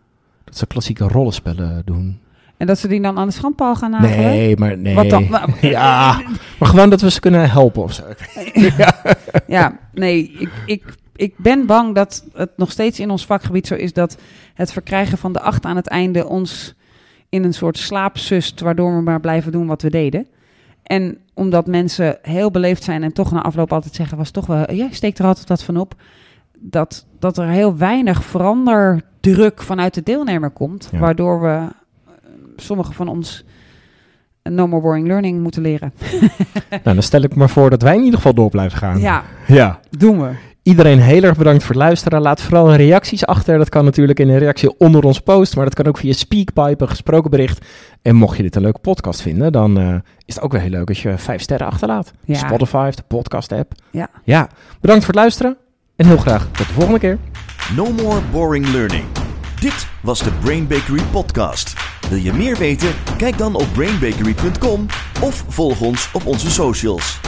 dat 0.45 0.57
ze 0.57 0.67
klassieke 0.67 1.05
rollenspellen 1.09 1.83
doen? 1.85 2.21
En 2.57 2.67
dat 2.67 2.79
ze 2.79 2.89
die 2.89 3.01
dan 3.01 3.19
aan 3.19 3.27
de 3.27 3.33
schandpaal 3.33 3.75
gaan 3.77 3.91
nagelen? 3.91 4.19
Nee, 4.19 4.57
maar 4.57 4.79
nee. 4.79 4.95
Wat 4.95 5.11
dan? 5.11 5.27
Ja, 5.61 6.23
maar 6.59 6.69
gewoon 6.69 6.91
dat 6.91 7.01
we 7.01 7.11
ze 7.11 7.21
kunnen 7.21 7.51
helpen 7.51 7.83
of 7.83 7.93
zo. 7.93 8.03
Ja, 9.47 9.79
nee, 9.93 10.33
ik, 10.39 10.51
ik, 10.67 10.95
ik 11.17 11.35
ben 11.37 11.67
bang 11.67 11.95
dat 11.95 12.25
het 12.33 12.51
nog 12.57 12.71
steeds 12.71 13.01
in 13.01 13.11
ons 13.11 13.27
vakgebied 13.27 13.67
zo 13.67 13.75
is 13.75 13.93
dat 13.93 14.17
het 14.55 14.73
verkrijgen 14.73 15.19
van 15.19 15.33
de 15.33 15.41
acht 15.41 15.65
aan 15.65 15.77
het 15.77 15.87
einde 15.89 16.27
ons 16.27 16.75
in 17.29 17.45
een 17.45 17.55
soort 17.55 17.79
slaap 17.79 18.17
waardoor 18.63 18.97
we 18.97 19.03
maar 19.03 19.21
blijven 19.21 19.53
doen 19.53 19.67
wat 19.67 19.83
we 19.83 19.91
deden. 19.91 20.27
En 20.87 21.18
omdat 21.35 21.66
mensen 21.66 22.18
heel 22.22 22.51
beleefd 22.51 22.83
zijn 22.85 23.03
en 23.03 23.12
toch 23.12 23.33
na 23.33 23.42
afloop 23.42 23.72
altijd 23.72 23.94
zeggen, 23.94 24.16
was 24.16 24.31
toch 24.31 24.46
wel, 24.46 24.72
ja, 24.72 24.87
steekt 24.90 25.18
er 25.18 25.25
altijd 25.25 25.49
wat 25.49 25.62
van 25.62 25.77
op, 25.77 25.94
dat, 26.59 27.07
dat 27.18 27.38
er 27.38 27.49
heel 27.49 27.77
weinig 27.77 28.25
veranderdruk 28.25 29.62
vanuit 29.62 29.94
de 29.94 30.03
deelnemer 30.03 30.51
komt, 30.51 30.88
Ja. 30.92 30.99
waardoor 30.99 31.40
we 31.40 31.49
eh, 31.49 31.64
sommigen 32.57 32.94
van 32.94 33.09
ons 33.09 33.44
een 34.42 34.55
no 34.55 34.66
more 34.66 34.83
boring 34.83 35.07
learning 35.07 35.42
moeten 35.42 35.62
leren. 35.62 35.92
Nou, 36.70 36.83
dan 36.96 37.03
stel 37.03 37.22
ik 37.22 37.37
me 37.37 37.49
voor 37.49 37.70
dat 37.70 37.83
wij 37.83 37.94
in 37.94 38.01
ieder 38.03 38.16
geval 38.16 38.35
door 38.35 38.51
blijven 38.51 38.79
gaan. 38.79 38.99
Ja, 39.01 39.22
ja. 39.46 39.81
doen 39.90 40.20
we. 40.22 40.31
Iedereen 40.67 41.01
heel 41.01 41.23
erg 41.23 41.37
bedankt 41.37 41.63
voor 41.65 41.75
het 41.75 41.85
luisteren. 41.85 42.21
Laat 42.21 42.41
vooral 42.41 42.75
reacties 42.75 43.27
achter. 43.27 43.59
Dat 43.59 43.69
kan 43.69 43.85
natuurlijk 43.85 44.19
in 44.19 44.29
een 44.29 44.39
reactie 44.39 44.79
onder 44.79 45.05
ons 45.05 45.21
post, 45.21 45.57
maar 45.57 45.65
dat 45.65 45.75
kan 45.75 45.87
ook 45.87 45.99
via 45.99 46.13
Speakpipe, 46.13 46.83
een 46.83 46.89
gesproken 46.89 47.31
bericht. 47.31 47.67
En 48.03 48.15
mocht 48.15 48.37
je 48.37 48.43
dit 48.43 48.57
een 48.57 48.63
leuke 48.63 48.79
podcast 48.79 49.23
vinden, 49.23 49.53
dan 49.53 49.79
eh, 49.79 49.95
is 50.25 50.35
het 50.35 50.45
ook 50.45 50.53
wel 50.53 50.61
heel 50.61 50.71
leuk 50.71 50.89
als 50.89 51.03
je 51.03 51.19
vijf 51.19 51.43
sterren 51.43 51.67
achterlaat. 51.67 52.13
Ja. 52.25 52.35
Spotify, 52.35 52.91
de 52.91 53.03
podcast 53.07 53.53
app. 53.53 53.73
Ja. 53.91 54.09
ja, 54.25 54.49
bedankt 54.81 55.05
voor 55.05 55.15
het 55.15 55.23
luisteren 55.23 55.57
en 55.97 56.07
heel 56.07 56.17
graag 56.17 56.49
tot 56.53 56.67
de 56.67 56.73
volgende 56.73 56.99
keer. 56.99 57.19
No 57.77 57.93
more 57.93 58.21
boring 58.33 58.69
learning. 58.69 59.05
Dit 59.61 59.87
was 60.03 60.23
de 60.23 60.31
Brain 60.41 60.67
Bakery 60.67 61.03
podcast. 61.11 61.75
Wil 62.09 62.19
je 62.19 62.33
meer 62.33 62.57
weten? 62.57 62.91
Kijk 63.17 63.39
dan 63.39 63.55
op 63.55 63.67
brainbakery.com 63.73 64.87
of 65.23 65.45
volg 65.49 65.81
ons 65.81 66.11
op 66.13 66.27
onze 66.27 66.51
socials. 66.51 67.21